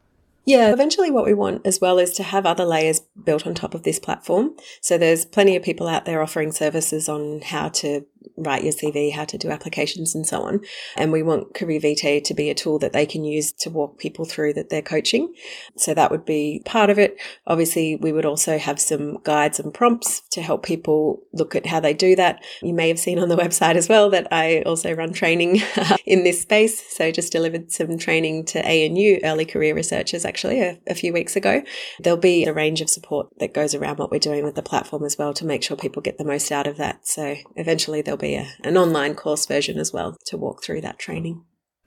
Yeah, 0.49 0.73
eventually 0.73 1.11
what 1.11 1.27
we 1.27 1.35
want 1.35 1.67
as 1.67 1.79
well 1.79 1.99
is 1.99 2.15
to 2.15 2.23
have 2.23 2.47
other 2.47 2.65
layers 2.65 3.01
built 3.23 3.47
on 3.47 3.55
top 3.55 3.75
of 3.75 3.83
this 3.83 3.99
platform. 3.99 4.57
So 4.81 4.97
there's 4.97 5.27
plenty 5.27 5.57
of 5.57 5.63
people 5.63 5.87
out 5.87 6.07
there 6.07 6.23
offering 6.23 6.53
services 6.53 7.07
on 7.07 7.43
how 7.43 7.69
to 7.69 8.07
write 8.37 8.65
your 8.65 8.73
CV, 8.73 9.13
how 9.13 9.25
to 9.25 9.39
do 9.39 9.51
applications 9.51 10.15
and 10.15 10.27
so 10.27 10.43
on. 10.43 10.61
And 10.97 11.13
we 11.13 11.23
want 11.23 11.55
CareerVitae 11.55 12.25
to 12.25 12.35
be 12.35 12.51
a 12.51 12.55
tool 12.55 12.79
that 12.79 12.93
they 12.93 13.07
can 13.07 13.25
use 13.25 13.53
to 13.53 13.71
walk 13.71 13.99
people 13.99 14.25
through 14.25 14.55
that 14.55 14.71
they're 14.71 14.83
coaching. 14.83 15.35
So 15.77 15.95
that 15.95 16.11
would 16.11 16.25
be 16.25 16.63
part 16.65 16.91
of 16.91 16.99
it. 16.99 17.17
Obviously, 17.47 17.97
we 17.97 18.13
would 18.13 18.25
also 18.25 18.59
have 18.59 18.81
some 18.81 19.19
guides 19.23 19.59
and 19.59 19.73
prompts 19.73 20.21
to 20.31 20.43
help 20.43 20.65
people 20.65 21.23
look 21.33 21.55
at 21.55 21.67
how 21.67 21.81
they 21.81 21.95
do 21.95 22.17
that. 22.17 22.45
You 22.63 22.75
may 22.75 22.89
have 22.89 22.99
seen 22.99 23.19
on 23.19 23.29
the 23.29 23.37
website 23.45 23.77
as 23.77 23.89
well 23.89 24.11
that 24.11 24.29
I 24.33 24.63
also 24.63 24.93
run 24.93 25.13
training 25.13 25.61
in 26.07 26.25
this 26.25 26.43
space. 26.43 26.83
So 26.97 27.11
just 27.11 27.33
delivered 27.33 27.73
some 27.73 27.99
training 27.99 28.47
to 28.47 28.65
ANU 28.65 29.21
early 29.25 29.45
career 29.45 29.75
researchers 29.75 30.25
actually 30.25 30.61
a, 30.61 30.79
a 30.87 30.95
few 30.95 31.13
weeks 31.13 31.37
ago. 31.37 31.63
There'll 32.01 32.19
be 32.19 32.45
a 32.45 32.53
range 32.53 32.81
of 32.81 32.91
support 32.91 33.29
that 33.39 33.55
goes 33.55 33.75
around 33.75 33.99
what 33.99 34.11
we're 34.11 34.19
doing 34.19 34.45
with 34.45 34.55
the 34.55 34.63
platform 34.63 35.05
as 35.05 35.17
well 35.19 35.33
to 35.35 35.47
make 35.47 35.63
sure 35.63 35.77
people 35.77 36.03
get 36.03 36.19
the 36.19 36.25
most 36.25 36.51
out 36.53 36.67
of 36.67 36.77
that. 36.77 37.07
So 37.07 37.37
eventually 37.57 38.03
there'll 38.03 38.18
be 38.19 38.35
a, 38.35 38.49
an 38.65 38.77
online 38.77 39.15
course 39.15 39.47
version 39.47 39.79
as 39.79 39.93
well 39.93 40.17
to 40.27 40.37
walk 40.37 40.63
through 40.63 40.81
that 40.83 40.99
training. 40.99 41.45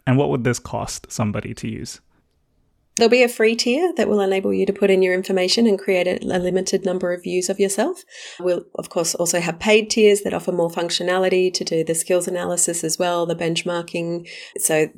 And 0.07 0.17
what 0.17 0.29
would 0.29 0.43
this 0.43 0.59
cost 0.59 1.11
somebody 1.11 1.53
to 1.55 1.67
use? 1.69 2.01
There'll 2.97 3.09
be 3.09 3.23
a 3.23 3.29
free 3.29 3.55
tier 3.55 3.93
that 3.95 4.09
will 4.09 4.19
enable 4.19 4.53
you 4.53 4.65
to 4.65 4.73
put 4.73 4.89
in 4.89 5.01
your 5.01 5.13
information 5.13 5.65
and 5.65 5.79
create 5.79 6.07
a, 6.07 6.23
a, 6.25 6.39
limited 6.39 6.85
number 6.85 7.13
of 7.13 7.23
views 7.23 7.49
of 7.49 7.59
yourself. 7.59 8.03
We'll, 8.39 8.65
of 8.75 8.89
course, 8.89 9.15
also 9.15 9.39
have 9.39 9.59
paid 9.59 9.89
tiers 9.89 10.21
that 10.21 10.33
offer 10.33 10.51
more 10.51 10.69
functionality 10.69 11.53
to 11.53 11.63
do 11.63 11.83
the 11.83 11.95
skills 11.95 12.27
analysis 12.27 12.83
as 12.83 12.99
well, 12.99 13.25
the 13.25 13.35
benchmarking. 13.35 14.27
So 14.57 14.89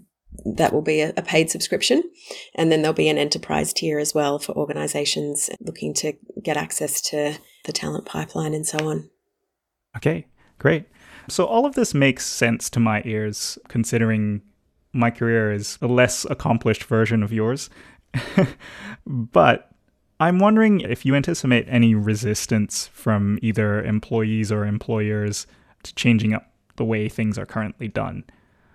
that 0.58 0.74
will 0.74 0.82
be 0.82 1.02
a, 1.02 1.14
a 1.16 1.22
paid 1.22 1.52
subscription. 1.52 2.04
And 2.56 2.72
then 2.72 2.82
there'll 2.82 2.96
be 2.96 3.10
an 3.10 3.20
enterprise 3.20 3.74
tier 3.74 4.00
as 4.00 4.14
well 4.14 4.40
for 4.40 4.54
organizations 4.54 5.50
looking 5.62 5.94
to 5.96 6.14
get 6.42 6.58
access 6.58 7.00
to 7.10 7.38
the 7.66 7.72
talent 7.72 8.06
pipeline 8.06 8.54
and 8.54 8.66
so 8.66 8.90
on. 8.90 9.10
Okay, 9.96 10.26
great. 10.58 10.88
So 11.30 11.46
all 11.46 11.66
of 11.66 11.76
this 11.76 11.94
makes 11.94 12.26
sense 12.26 12.70
to 12.72 12.80
my 12.80 13.02
ears, 13.06 13.58
considering 13.68 14.42
my 14.94 15.10
career 15.10 15.52
is 15.52 15.78
a 15.82 15.88
less 15.88 16.26
accomplished 16.26 16.84
version 16.84 17.24
of 17.24 17.34
yours. 17.34 17.70
but 19.08 19.72
I'm 20.20 20.40
wondering 20.40 20.82
if 20.82 21.06
you 21.06 21.16
anticipate 21.16 21.66
any 21.68 21.96
resistance 21.96 22.88
from 22.88 23.40
either 23.42 23.84
employees 23.84 24.52
or 24.52 24.66
employers 24.66 25.48
to 25.84 25.96
changing 25.96 26.34
up 26.34 26.54
the 26.76 26.86
way 26.86 27.10
things 27.10 27.38
are 27.38 27.46
currently 27.46 27.88
done. 27.88 28.24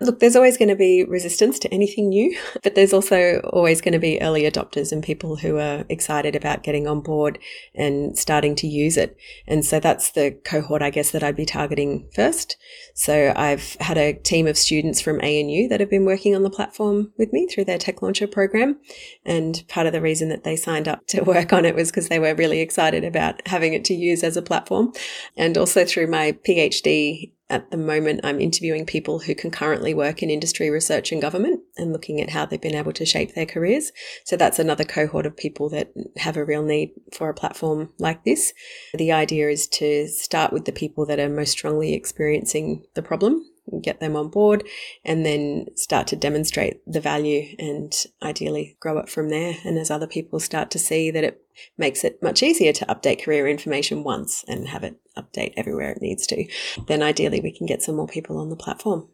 Look, 0.01 0.21
there's 0.21 0.37
always 0.37 0.57
going 0.57 0.69
to 0.69 0.77
be 0.77 1.05
resistance 1.05 1.59
to 1.61 1.75
anything 1.75 2.11
new, 2.11 2.39
but 2.63 2.75
there's 2.75 2.93
also 2.93 3.41
always 3.53 3.81
going 3.81 3.93
to 3.93 3.99
be 3.99 4.21
early 4.21 4.43
adopters 4.43 4.93
and 4.93 5.03
people 5.03 5.37
who 5.37 5.59
are 5.59 5.85
excited 5.89 6.37
about 6.37 6.63
getting 6.63 6.87
on 6.87 7.01
board 7.01 7.39
and 7.75 8.17
starting 8.17 8.55
to 8.57 8.67
use 8.67 8.97
it. 8.97 9.17
And 9.47 9.65
so 9.65 9.81
that's 9.81 10.13
the 10.13 10.39
cohort, 10.45 10.83
I 10.83 10.91
guess, 10.91 11.11
that 11.11 11.23
I'd 11.23 11.37
be 11.37 11.45
targeting 11.45 12.09
first. 12.15 12.57
So 12.95 13.33
I've 13.35 13.77
had 13.81 13.99
a 13.99 14.13
team 14.13 14.47
of 14.47 14.57
students 14.57 15.01
from 15.01 15.21
ANU 15.21 15.69
that 15.69 15.81
have 15.81 15.91
been 15.91 16.05
working 16.05 16.35
on 16.35 16.43
the 16.43 16.51
platform 16.51 17.13
with 17.19 17.33
me 17.33 17.47
through 17.47 17.65
their 17.65 17.79
TechLauncher 17.79 18.31
program. 18.31 18.79
And 19.25 19.65
part 19.69 19.87
of 19.87 19.93
the 19.93 20.01
reason 20.01 20.29
that 20.29 20.45
they 20.45 20.57
signed 20.57 20.87
up 20.87 21.07
to 21.09 21.23
work 21.25 21.53
on 21.53 21.65
it 21.65 21.75
was 21.75 21.91
because 21.91 22.09
they 22.09 22.19
were 22.19 22.35
really 22.35 22.61
excited 22.61 23.05
about 23.05 23.47
having 23.47 23.75
it 23.75 23.85
to 23.87 23.95
use 23.95 24.23
as 24.23 24.37
a 24.37 24.43
platform. 24.43 24.93
And 25.37 25.59
also 25.59 25.85
through 25.85 26.07
my 26.07 26.33
PhD 26.47 27.33
at 27.51 27.71
the 27.71 27.77
moment, 27.77 28.21
I'm 28.25 28.41
interviewing 28.41 28.85
people 28.85 29.21
who 29.21 29.35
can 29.35 29.51
currently 29.51 29.95
work 29.95 30.23
in 30.23 30.31
industry 30.31 30.69
research 30.69 31.13
and 31.13 31.23
government 31.23 31.63
and 31.77 31.93
looking 31.93 32.21
at 32.21 32.31
how 32.31 32.45
they've 32.45 32.61
been 32.61 32.75
able 32.75 32.93
to 32.93 33.07
shape 33.07 33.35
their 33.35 33.47
careers. 33.47 33.91
So 34.25 34.37
that's 34.37 34.59
another 34.59 34.85
cohort 34.85 35.25
of 35.25 35.37
people 35.37 35.71
that 35.71 35.93
have 36.19 36.37
a 36.37 36.45
real 36.45 36.63
need 36.63 36.91
for 37.13 37.31
a 37.31 37.35
platform 37.35 37.91
like 37.99 38.25
this. 38.25 38.53
The 38.93 39.13
idea 39.13 39.49
is 39.49 39.67
to 39.69 40.09
start 40.09 40.53
with 40.53 40.67
the 40.67 40.73
people 40.73 41.07
that 41.07 41.19
are 41.19 41.29
most 41.29 41.53
strongly 41.53 41.95
experiencing 41.95 42.85
the 42.95 43.03
problem 43.03 43.45
get 43.83 44.01
them 44.01 44.17
on 44.17 44.29
board 44.29 44.65
and 45.05 45.25
then 45.25 45.67
start 45.77 46.07
to 46.09 46.17
demonstrate 46.17 46.81
the 46.87 47.01
value 47.01 47.55
and 47.59 48.05
ideally 48.23 48.77
grow 48.81 48.99
it 48.99 49.09
from 49.09 49.29
there. 49.29 49.57
And 49.65 49.79
as 49.79 49.91
other 49.91 50.07
people 50.07 50.41
start 50.41 50.71
to 50.73 50.79
see 50.79 51.11
that 51.11 51.25
it 51.25 51.43
makes 51.77 52.05
it 52.05 52.23
much 52.23 52.43
easier 52.43 52.73
to 52.73 52.87
update 52.87 53.25
career 53.25 53.49
information 53.49 54.05
once 54.05 54.45
and 54.49 54.69
have 54.69 54.85
it 54.85 55.01
update 55.17 55.55
everywhere 55.57 55.93
it 55.93 56.03
needs 56.03 56.27
to, 56.29 56.47
then 56.87 57.03
ideally 57.03 57.41
we 57.41 57.57
can 57.57 57.67
get 57.67 57.83
some 57.83 57.97
more 57.97 58.07
people 58.07 58.39
on 58.39 58.51
the 58.51 58.57
platform. 58.57 59.09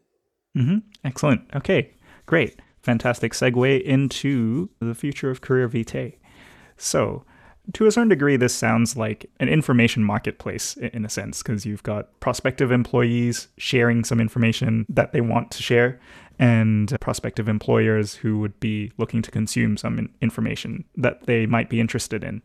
Mm-hmm. 0.55 0.77
Excellent. 1.03 1.41
Okay, 1.55 1.93
great. 2.25 2.59
Fantastic 2.81 3.33
segue 3.33 3.81
into 3.81 4.69
the 4.79 4.95
future 4.95 5.31
of 5.31 5.41
CareerVitae. 5.41 6.17
So, 6.77 7.25
to 7.73 7.85
a 7.85 7.91
certain 7.91 8.09
degree, 8.09 8.37
this 8.37 8.53
sounds 8.53 8.95
like 8.95 9.29
an 9.39 9.49
information 9.49 10.03
marketplace 10.03 10.77
in 10.77 11.05
a 11.05 11.09
sense, 11.09 11.41
because 11.41 11.65
you've 11.65 11.83
got 11.83 12.19
prospective 12.19 12.71
employees 12.71 13.47
sharing 13.57 14.03
some 14.03 14.19
information 14.19 14.85
that 14.89 15.11
they 15.11 15.21
want 15.21 15.51
to 15.51 15.63
share, 15.63 15.99
and 16.37 16.97
prospective 16.99 17.47
employers 17.47 18.15
who 18.15 18.39
would 18.39 18.59
be 18.59 18.91
looking 18.97 19.21
to 19.21 19.31
consume 19.31 19.77
some 19.77 20.09
information 20.21 20.83
that 20.95 21.25
they 21.25 21.45
might 21.45 21.69
be 21.69 21.79
interested 21.79 22.23
in. 22.23 22.41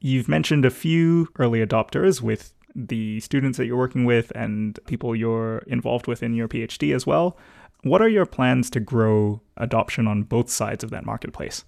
You've 0.00 0.28
mentioned 0.28 0.64
a 0.64 0.70
few 0.70 1.28
early 1.38 1.64
adopters 1.64 2.20
with 2.20 2.52
the 2.74 3.20
students 3.20 3.58
that 3.58 3.66
you're 3.66 3.76
working 3.76 4.04
with 4.04 4.32
and 4.34 4.78
people 4.86 5.14
you're 5.14 5.58
involved 5.66 6.06
with 6.06 6.22
in 6.22 6.34
your 6.34 6.48
PhD 6.48 6.94
as 6.94 7.06
well. 7.06 7.38
What 7.82 8.02
are 8.02 8.08
your 8.08 8.26
plans 8.26 8.70
to 8.70 8.80
grow 8.80 9.40
adoption 9.56 10.06
on 10.06 10.22
both 10.22 10.50
sides 10.50 10.82
of 10.84 10.90
that 10.90 11.04
marketplace? 11.04 11.64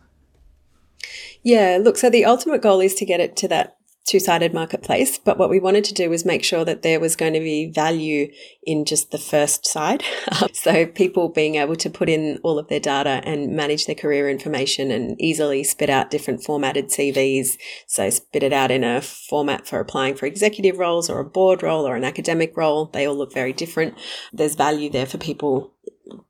Yeah, 1.42 1.78
look, 1.80 1.96
so 1.96 2.08
the 2.08 2.24
ultimate 2.24 2.62
goal 2.62 2.80
is 2.80 2.94
to 2.96 3.04
get 3.04 3.20
it 3.20 3.36
to 3.36 3.48
that 3.48 3.76
two 4.04 4.20
sided 4.20 4.52
marketplace. 4.52 5.18
But 5.18 5.38
what 5.38 5.50
we 5.50 5.58
wanted 5.58 5.84
to 5.84 5.94
do 5.94 6.10
was 6.10 6.24
make 6.24 6.44
sure 6.44 6.64
that 6.64 6.82
there 6.82 7.00
was 7.00 7.16
going 7.16 7.32
to 7.32 7.40
be 7.40 7.70
value 7.70 8.30
in 8.62 8.84
just 8.84 9.10
the 9.10 9.18
first 9.18 9.66
side. 9.66 10.04
so 10.52 10.86
people 10.86 11.28
being 11.28 11.56
able 11.56 11.76
to 11.76 11.90
put 11.90 12.08
in 12.08 12.38
all 12.42 12.58
of 12.58 12.68
their 12.68 12.80
data 12.80 13.22
and 13.24 13.56
manage 13.56 13.86
their 13.86 13.94
career 13.94 14.28
information 14.28 14.90
and 14.90 15.20
easily 15.20 15.64
spit 15.64 15.90
out 15.90 16.10
different 16.10 16.44
formatted 16.44 16.88
CVs. 16.88 17.56
So 17.86 18.10
spit 18.10 18.42
it 18.42 18.52
out 18.52 18.70
in 18.70 18.84
a 18.84 19.00
format 19.00 19.66
for 19.66 19.80
applying 19.80 20.14
for 20.14 20.26
executive 20.26 20.78
roles 20.78 21.08
or 21.08 21.20
a 21.20 21.24
board 21.24 21.62
role 21.62 21.86
or 21.86 21.96
an 21.96 22.04
academic 22.04 22.56
role. 22.56 22.86
They 22.86 23.06
all 23.06 23.16
look 23.16 23.32
very 23.32 23.52
different. 23.52 23.94
There's 24.32 24.54
value 24.54 24.90
there 24.90 25.06
for 25.06 25.18
people 25.18 25.73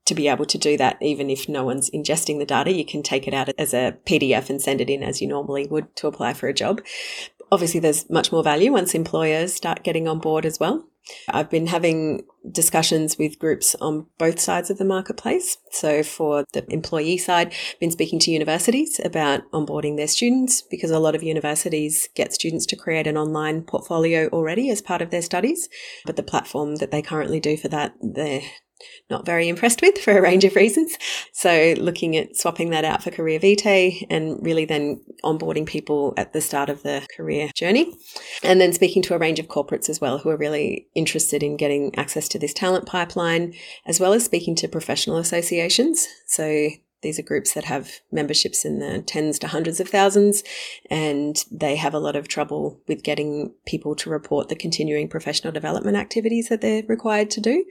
to 0.04 0.14
be 0.14 0.28
able 0.28 0.46
to 0.46 0.58
do 0.58 0.76
that, 0.76 0.98
even 1.00 1.30
if 1.30 1.48
no 1.48 1.64
one's 1.64 1.90
ingesting 1.90 2.38
the 2.38 2.44
data, 2.44 2.72
you 2.72 2.84
can 2.84 3.02
take 3.02 3.26
it 3.26 3.34
out 3.34 3.48
as 3.58 3.74
a 3.74 3.96
PDF 4.06 4.50
and 4.50 4.60
send 4.60 4.80
it 4.80 4.90
in 4.90 5.02
as 5.02 5.20
you 5.20 5.28
normally 5.28 5.66
would 5.66 5.94
to 5.96 6.06
apply 6.06 6.34
for 6.34 6.48
a 6.48 6.54
job. 6.54 6.80
Obviously, 7.50 7.80
there's 7.80 8.08
much 8.10 8.32
more 8.32 8.42
value 8.42 8.72
once 8.72 8.94
employers 8.94 9.54
start 9.54 9.84
getting 9.84 10.08
on 10.08 10.18
board 10.18 10.46
as 10.46 10.58
well. 10.58 10.86
I've 11.28 11.50
been 11.50 11.66
having 11.66 12.22
discussions 12.50 13.18
with 13.18 13.38
groups 13.38 13.74
on 13.80 14.06
both 14.18 14.40
sides 14.40 14.70
of 14.70 14.78
the 14.78 14.84
marketplace. 14.84 15.58
So 15.70 16.02
for 16.02 16.44
the 16.52 16.64
employee 16.72 17.18
side, 17.18 17.48
I've 17.48 17.80
been 17.80 17.90
speaking 17.90 18.18
to 18.20 18.30
universities 18.30 19.00
about 19.04 19.50
onboarding 19.50 19.96
their 19.96 20.08
students 20.08 20.62
because 20.62 20.90
a 20.90 20.98
lot 20.98 21.14
of 21.14 21.22
universities 21.22 22.08
get 22.14 22.32
students 22.32 22.64
to 22.66 22.76
create 22.76 23.06
an 23.06 23.18
online 23.18 23.62
portfolio 23.62 24.28
already 24.28 24.70
as 24.70 24.80
part 24.80 25.02
of 25.02 25.10
their 25.10 25.22
studies. 25.22 25.68
But 26.06 26.16
the 26.16 26.22
platform 26.22 26.76
that 26.76 26.90
they 26.90 27.02
currently 27.02 27.40
do 27.40 27.56
for 27.56 27.68
that, 27.68 27.94
they're 28.00 28.42
not 29.10 29.26
very 29.26 29.48
impressed 29.48 29.82
with 29.82 29.98
for 29.98 30.16
a 30.16 30.22
range 30.22 30.44
of 30.44 30.56
reasons. 30.56 30.96
So 31.32 31.74
looking 31.76 32.16
at 32.16 32.36
swapping 32.36 32.70
that 32.70 32.84
out 32.84 33.02
for 33.02 33.10
CareerVitae 33.10 34.06
and 34.10 34.44
really 34.44 34.64
then 34.64 35.00
onboarding 35.24 35.66
people 35.66 36.14
at 36.16 36.32
the 36.32 36.40
start 36.40 36.68
of 36.68 36.82
the 36.82 37.06
career 37.16 37.50
journey. 37.54 37.94
And 38.42 38.60
then 38.60 38.72
speaking 38.72 39.02
to 39.02 39.14
a 39.14 39.18
range 39.18 39.38
of 39.38 39.48
corporates 39.48 39.88
as 39.88 40.00
well 40.00 40.18
who 40.18 40.30
are 40.30 40.36
really 40.36 40.88
interested 40.94 41.42
in 41.42 41.56
getting 41.56 41.94
access 41.96 42.28
to 42.28 42.38
this 42.38 42.54
talent 42.54 42.86
pipeline, 42.86 43.54
as 43.86 44.00
well 44.00 44.12
as 44.12 44.24
speaking 44.24 44.54
to 44.56 44.68
professional 44.68 45.18
associations. 45.18 46.06
So 46.26 46.68
these 47.04 47.20
are 47.20 47.22
groups 47.22 47.54
that 47.54 47.64
have 47.64 48.00
memberships 48.10 48.64
in 48.64 48.80
the 48.80 49.00
tens 49.02 49.38
to 49.38 49.46
hundreds 49.46 49.78
of 49.78 49.88
thousands, 49.88 50.42
and 50.90 51.44
they 51.52 51.76
have 51.76 51.94
a 51.94 52.00
lot 52.00 52.16
of 52.16 52.26
trouble 52.26 52.80
with 52.88 53.04
getting 53.04 53.54
people 53.66 53.94
to 53.94 54.10
report 54.10 54.48
the 54.48 54.56
continuing 54.56 55.08
professional 55.08 55.52
development 55.52 55.96
activities 55.96 56.48
that 56.48 56.60
they're 56.60 56.82
required 56.88 57.30
to 57.30 57.40
do. 57.40 57.64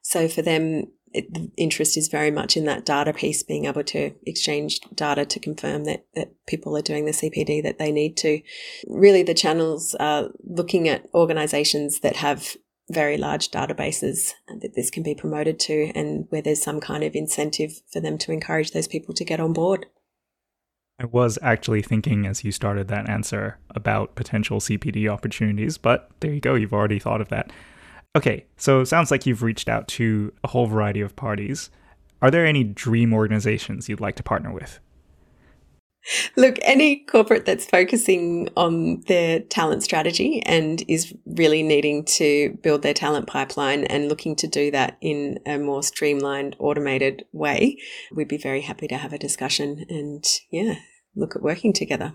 So 0.00 0.28
for 0.28 0.40
them, 0.40 0.86
it, 1.12 1.32
the 1.32 1.50
interest 1.56 1.96
is 1.96 2.08
very 2.08 2.30
much 2.30 2.56
in 2.56 2.64
that 2.66 2.84
data 2.84 3.12
piece, 3.12 3.42
being 3.42 3.64
able 3.64 3.84
to 3.84 4.12
exchange 4.24 4.80
data 4.94 5.24
to 5.24 5.40
confirm 5.40 5.84
that, 5.84 6.04
that 6.14 6.32
people 6.46 6.76
are 6.76 6.82
doing 6.82 7.04
the 7.04 7.12
CPD 7.12 7.62
that 7.62 7.78
they 7.78 7.92
need 7.92 8.16
to. 8.18 8.40
Really, 8.86 9.22
the 9.22 9.34
channels 9.34 9.94
are 9.98 10.30
looking 10.44 10.88
at 10.88 11.06
organizations 11.14 12.00
that 12.00 12.16
have 12.16 12.56
very 12.88 13.16
large 13.16 13.50
databases 13.50 14.32
that 14.48 14.74
this 14.74 14.90
can 14.90 15.02
be 15.02 15.14
promoted 15.14 15.58
to 15.58 15.90
and 15.94 16.26
where 16.30 16.42
there's 16.42 16.62
some 16.62 16.80
kind 16.80 17.02
of 17.02 17.14
incentive 17.14 17.82
for 17.92 18.00
them 18.00 18.16
to 18.18 18.32
encourage 18.32 18.70
those 18.70 18.86
people 18.86 19.14
to 19.14 19.24
get 19.24 19.40
on 19.40 19.52
board. 19.52 19.86
I 20.98 21.04
was 21.04 21.38
actually 21.42 21.82
thinking 21.82 22.26
as 22.26 22.42
you 22.42 22.52
started 22.52 22.88
that 22.88 23.08
answer 23.08 23.58
about 23.70 24.14
potential 24.14 24.60
CPD 24.60 25.10
opportunities, 25.10 25.76
but 25.76 26.10
there 26.20 26.32
you 26.32 26.40
go, 26.40 26.54
you've 26.54 26.72
already 26.72 26.98
thought 26.98 27.20
of 27.20 27.28
that. 27.28 27.52
Okay, 28.16 28.46
so 28.56 28.80
it 28.80 28.86
sounds 28.86 29.10
like 29.10 29.26
you've 29.26 29.42
reached 29.42 29.68
out 29.68 29.88
to 29.88 30.32
a 30.42 30.48
whole 30.48 30.66
variety 30.66 31.02
of 31.02 31.14
parties. 31.14 31.70
Are 32.22 32.30
there 32.30 32.46
any 32.46 32.64
dream 32.64 33.12
organizations 33.12 33.90
you'd 33.90 34.00
like 34.00 34.16
to 34.16 34.22
partner 34.22 34.52
with? 34.52 34.80
Look, 36.36 36.56
any 36.62 36.96
corporate 36.96 37.46
that's 37.46 37.66
focusing 37.66 38.48
on 38.56 39.00
their 39.02 39.40
talent 39.40 39.82
strategy 39.82 40.42
and 40.44 40.82
is 40.88 41.14
really 41.26 41.62
needing 41.62 42.04
to 42.04 42.56
build 42.62 42.82
their 42.82 42.94
talent 42.94 43.26
pipeline 43.26 43.84
and 43.84 44.08
looking 44.08 44.36
to 44.36 44.46
do 44.46 44.70
that 44.70 44.96
in 45.00 45.38
a 45.46 45.58
more 45.58 45.82
streamlined, 45.82 46.56
automated 46.58 47.24
way, 47.32 47.78
we'd 48.12 48.28
be 48.28 48.38
very 48.38 48.60
happy 48.60 48.86
to 48.88 48.96
have 48.96 49.12
a 49.12 49.18
discussion 49.18 49.84
and, 49.88 50.24
yeah, 50.50 50.76
look 51.14 51.34
at 51.36 51.42
working 51.42 51.72
together. 51.72 52.12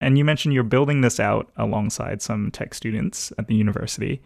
And 0.00 0.18
you 0.18 0.24
mentioned 0.24 0.52
you're 0.52 0.64
building 0.64 1.00
this 1.00 1.20
out 1.20 1.52
alongside 1.56 2.22
some 2.22 2.50
tech 2.50 2.74
students 2.74 3.32
at 3.38 3.46
the 3.46 3.54
university. 3.54 4.20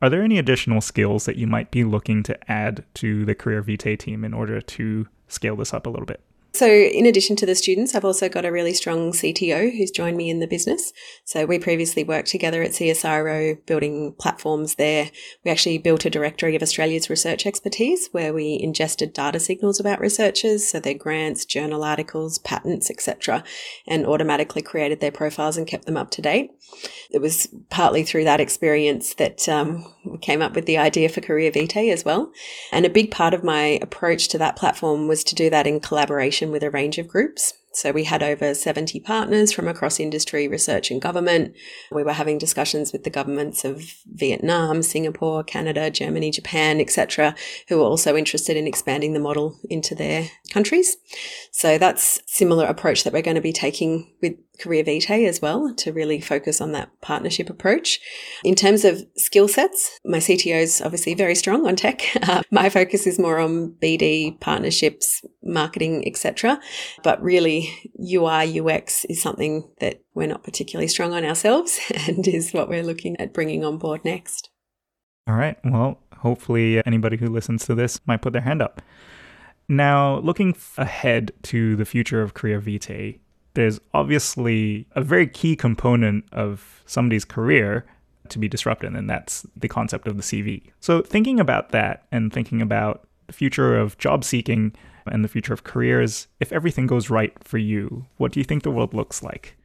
Are 0.00 0.10
there 0.10 0.22
any 0.22 0.38
additional 0.38 0.80
skills 0.80 1.24
that 1.24 1.36
you 1.36 1.46
might 1.46 1.70
be 1.70 1.82
looking 1.82 2.22
to 2.24 2.50
add 2.50 2.84
to 2.94 3.24
the 3.24 3.34
CareerVitae 3.34 3.98
team 3.98 4.22
in 4.24 4.34
order 4.34 4.60
to 4.60 5.08
scale 5.26 5.56
this 5.56 5.74
up 5.74 5.86
a 5.86 5.90
little 5.90 6.06
bit? 6.06 6.20
So, 6.54 6.66
in 6.66 7.04
addition 7.04 7.36
to 7.36 7.46
the 7.46 7.54
students, 7.54 7.94
I've 7.94 8.06
also 8.06 8.28
got 8.28 8.46
a 8.46 8.50
really 8.50 8.72
strong 8.72 9.12
CTO 9.12 9.76
who's 9.76 9.90
joined 9.90 10.16
me 10.16 10.30
in 10.30 10.40
the 10.40 10.46
business. 10.46 10.92
So, 11.24 11.44
we 11.44 11.58
previously 11.58 12.04
worked 12.04 12.28
together 12.28 12.62
at 12.62 12.70
CSIRO 12.70 13.64
building 13.66 14.14
platforms 14.18 14.76
there. 14.76 15.10
We 15.44 15.50
actually 15.50 15.76
built 15.76 16.06
a 16.06 16.10
directory 16.10 16.56
of 16.56 16.62
Australia's 16.62 17.10
research 17.10 17.46
expertise 17.46 18.08
where 18.12 18.32
we 18.32 18.58
ingested 18.60 19.12
data 19.12 19.38
signals 19.38 19.78
about 19.78 20.00
researchers, 20.00 20.66
so 20.66 20.80
their 20.80 20.94
grants, 20.94 21.44
journal 21.44 21.84
articles, 21.84 22.38
patents, 22.38 22.90
etc., 22.90 23.44
and 23.86 24.06
automatically 24.06 24.62
created 24.62 25.00
their 25.00 25.12
profiles 25.12 25.58
and 25.58 25.66
kept 25.66 25.84
them 25.84 25.98
up 25.98 26.10
to 26.12 26.22
date. 26.22 26.50
It 27.10 27.20
was 27.20 27.48
partly 27.70 28.04
through 28.04 28.24
that 28.24 28.40
experience 28.40 29.14
that 29.14 29.48
um, 29.48 29.84
we 30.04 30.18
came 30.18 30.42
up 30.42 30.54
with 30.54 30.66
the 30.66 30.78
idea 30.78 31.08
for 31.08 31.20
CareerVitae 31.20 31.92
as 31.92 32.04
well. 32.04 32.30
And 32.72 32.84
a 32.84 32.90
big 32.90 33.10
part 33.10 33.32
of 33.32 33.44
my 33.44 33.78
approach 33.80 34.28
to 34.28 34.38
that 34.38 34.56
platform 34.56 35.08
was 35.08 35.24
to 35.24 35.34
do 35.34 35.50
that 35.50 35.66
in 35.66 35.80
collaboration 35.80 36.47
with 36.50 36.62
a 36.62 36.70
range 36.70 36.98
of 36.98 37.08
groups. 37.08 37.54
So 37.72 37.92
we 37.92 38.04
had 38.04 38.22
over 38.22 38.54
70 38.54 38.98
partners 39.00 39.52
from 39.52 39.68
across 39.68 40.00
industry, 40.00 40.48
research, 40.48 40.90
and 40.90 41.00
government. 41.00 41.54
We 41.92 42.02
were 42.02 42.14
having 42.14 42.38
discussions 42.38 42.92
with 42.92 43.04
the 43.04 43.10
governments 43.10 43.64
of 43.64 43.94
Vietnam, 44.06 44.82
Singapore, 44.82 45.44
Canada, 45.44 45.90
Germany, 45.90 46.30
Japan, 46.30 46.80
etc., 46.80 47.36
who 47.68 47.76
were 47.78 47.84
also 47.84 48.16
interested 48.16 48.56
in 48.56 48.66
expanding 48.66 49.12
the 49.12 49.20
model 49.20 49.60
into 49.70 49.94
their 49.94 50.28
countries. 50.50 50.96
So 51.52 51.78
that's 51.78 52.20
similar 52.26 52.64
approach 52.66 53.04
that 53.04 53.12
we're 53.12 53.22
going 53.22 53.36
to 53.36 53.40
be 53.40 53.52
taking 53.52 54.12
with 54.22 54.34
CareerVitae 54.58 55.26
as 55.26 55.40
well 55.40 55.74
to 55.74 55.92
really 55.92 56.20
focus 56.20 56.60
on 56.60 56.72
that 56.72 56.90
partnership 57.00 57.48
approach. 57.48 58.00
In 58.44 58.54
terms 58.54 58.84
of 58.84 59.04
skill 59.16 59.48
sets, 59.48 59.98
my 60.04 60.18
CTO 60.18 60.60
is 60.60 60.80
obviously 60.80 61.14
very 61.14 61.34
strong 61.34 61.66
on 61.66 61.76
tech. 61.76 62.02
Uh, 62.28 62.42
my 62.50 62.68
focus 62.68 63.06
is 63.06 63.18
more 63.18 63.38
on 63.38 63.74
BD, 63.80 64.38
partnerships, 64.38 65.24
marketing, 65.42 66.06
etc. 66.06 66.60
But 67.02 67.22
really, 67.22 67.70
UI, 67.98 68.60
UX 68.60 69.06
is 69.06 69.22
something 69.22 69.66
that 69.80 70.02
we're 70.14 70.26
not 70.26 70.42
particularly 70.42 70.88
strong 70.88 71.14
on 71.14 71.24
ourselves 71.24 71.80
and 72.06 72.26
is 72.28 72.52
what 72.52 72.68
we're 72.68 72.82
looking 72.82 73.18
at 73.18 73.32
bringing 73.32 73.64
on 73.64 73.78
board 73.78 74.04
next. 74.04 74.50
All 75.26 75.36
right. 75.36 75.56
Well, 75.64 76.00
hopefully, 76.18 76.84
anybody 76.84 77.16
who 77.16 77.28
listens 77.28 77.64
to 77.66 77.74
this 77.74 77.98
might 78.06 78.20
put 78.20 78.34
their 78.34 78.42
hand 78.42 78.60
up. 78.60 78.82
Now, 79.68 80.18
looking 80.20 80.56
ahead 80.78 81.32
to 81.44 81.76
the 81.76 81.84
future 81.84 82.22
of 82.22 82.34
CareerVitae, 82.34 83.20
there's 83.54 83.80
obviously 83.94 84.86
a 84.94 85.02
very 85.02 85.26
key 85.26 85.56
component 85.56 86.24
of 86.32 86.82
somebody's 86.86 87.24
career 87.24 87.84
to 88.28 88.38
be 88.38 88.48
disrupted, 88.48 88.94
and 88.94 89.08
that's 89.08 89.46
the 89.56 89.68
concept 89.68 90.06
of 90.06 90.16
the 90.16 90.22
CV. 90.22 90.62
So, 90.80 91.02
thinking 91.02 91.40
about 91.40 91.70
that 91.70 92.06
and 92.12 92.32
thinking 92.32 92.62
about 92.62 93.06
the 93.26 93.32
future 93.32 93.76
of 93.76 93.98
job 93.98 94.24
seeking 94.24 94.74
and 95.06 95.24
the 95.24 95.28
future 95.28 95.52
of 95.52 95.64
careers, 95.64 96.26
if 96.40 96.52
everything 96.52 96.86
goes 96.86 97.10
right 97.10 97.32
for 97.42 97.58
you, 97.58 98.06
what 98.16 98.32
do 98.32 98.40
you 98.40 98.44
think 98.44 98.62
the 98.62 98.70
world 98.70 98.94
looks 98.94 99.22
like? 99.22 99.56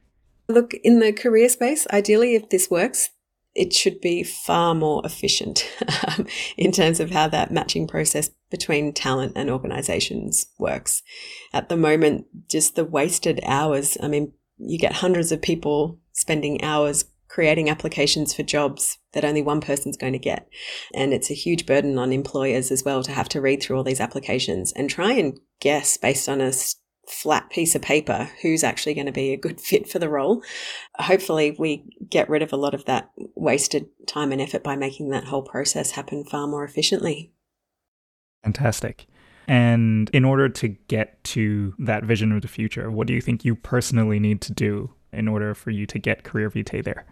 Look, 0.48 0.74
in 0.82 1.00
the 1.00 1.12
career 1.12 1.48
space, 1.48 1.86
ideally, 1.90 2.34
if 2.34 2.50
this 2.50 2.70
works, 2.70 3.10
it 3.54 3.72
should 3.72 4.00
be 4.00 4.22
far 4.22 4.74
more 4.74 5.02
efficient 5.04 5.68
um, 6.08 6.26
in 6.56 6.72
terms 6.72 7.00
of 7.00 7.10
how 7.10 7.28
that 7.28 7.50
matching 7.50 7.86
process 7.86 8.30
between 8.50 8.92
talent 8.92 9.32
and 9.36 9.50
organizations 9.50 10.46
works. 10.58 11.02
At 11.52 11.68
the 11.68 11.76
moment, 11.76 12.26
just 12.48 12.74
the 12.74 12.84
wasted 12.84 13.40
hours. 13.44 13.96
I 14.02 14.08
mean, 14.08 14.32
you 14.58 14.78
get 14.78 14.94
hundreds 14.94 15.32
of 15.32 15.42
people 15.42 15.98
spending 16.12 16.62
hours 16.62 17.04
creating 17.28 17.68
applications 17.68 18.32
for 18.32 18.44
jobs 18.44 18.98
that 19.12 19.24
only 19.24 19.42
one 19.42 19.60
person's 19.60 19.96
going 19.96 20.12
to 20.12 20.18
get. 20.20 20.48
And 20.94 21.12
it's 21.12 21.30
a 21.30 21.34
huge 21.34 21.66
burden 21.66 21.98
on 21.98 22.12
employers 22.12 22.70
as 22.70 22.84
well 22.84 23.02
to 23.02 23.10
have 23.10 23.28
to 23.30 23.40
read 23.40 23.60
through 23.60 23.76
all 23.76 23.82
these 23.82 24.00
applications 24.00 24.72
and 24.72 24.88
try 24.88 25.12
and 25.14 25.38
guess 25.60 25.96
based 25.96 26.28
on 26.28 26.40
a 26.40 26.52
flat 27.08 27.50
piece 27.50 27.74
of 27.74 27.82
paper 27.82 28.30
who's 28.42 28.64
actually 28.64 28.94
going 28.94 29.06
to 29.06 29.12
be 29.12 29.32
a 29.32 29.36
good 29.36 29.60
fit 29.60 29.88
for 29.88 29.98
the 29.98 30.08
role. 30.08 30.42
Hopefully, 30.96 31.56
we 31.58 31.84
get 32.08 32.28
rid 32.28 32.42
of 32.42 32.52
a 32.52 32.56
lot 32.56 32.74
of 32.74 32.84
that 32.86 33.10
wasted 33.34 33.86
time 34.06 34.32
and 34.32 34.40
effort 34.40 34.62
by 34.62 34.76
making 34.76 35.10
that 35.10 35.24
whole 35.24 35.42
process 35.42 35.92
happen 35.92 36.24
far 36.24 36.46
more 36.46 36.64
efficiently. 36.64 37.32
Fantastic. 38.42 39.06
And 39.46 40.08
in 40.10 40.24
order 40.24 40.48
to 40.48 40.68
get 40.68 41.22
to 41.24 41.74
that 41.78 42.04
vision 42.04 42.32
of 42.32 42.42
the 42.42 42.48
future, 42.48 42.90
what 42.90 43.06
do 43.06 43.12
you 43.12 43.20
think 43.20 43.44
you 43.44 43.54
personally 43.54 44.18
need 44.18 44.40
to 44.42 44.52
do 44.52 44.90
in 45.12 45.28
order 45.28 45.54
for 45.54 45.70
you 45.70 45.86
to 45.86 45.98
get 45.98 46.24
CareerVitae 46.24 46.82
there? 46.82 47.04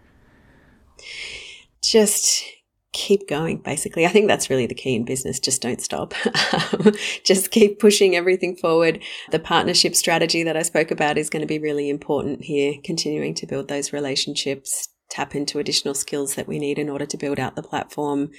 Just 1.83 2.45
keep 2.93 3.29
going, 3.29 3.59
basically. 3.59 4.05
I 4.05 4.11
think 4.11 4.29
that's 4.29 4.51
really 4.51 4.67
the 4.67 4.75
key 4.75 4.95
in 4.95 5.05
business. 5.05 5.41
Just 5.41 5.63
don't 5.63 5.81
stop. 5.81 6.15
Um, 6.53 6.93
just 7.25 7.51
keep 7.51 7.79
pushing 7.81 8.15
everything 8.15 8.57
forward. 8.57 9.03
The 9.31 9.39
partnership 9.39 9.95
strategy 9.95 10.43
that 10.43 10.57
I 10.57 10.63
spoke 10.63 10.91
about 10.91 11.19
is 11.19 11.31
going 11.31 11.41
to 11.41 11.47
be 11.47 11.59
really 11.59 11.89
important 11.89 12.45
here, 12.45 12.75
continuing 12.85 13.35
to 13.35 13.47
build 13.47 13.69
those 13.69 13.93
relationships, 13.93 14.89
tap 15.11 15.35
into 15.35 15.59
additional 15.59 15.95
skills 15.95 16.35
that 16.35 16.49
we 16.49 16.59
need 16.59 16.79
in 16.79 16.89
order 16.89 17.07
to 17.07 17.17
build 17.17 17.39
out 17.41 17.57
the 17.57 17.63
platform. 17.63 18.31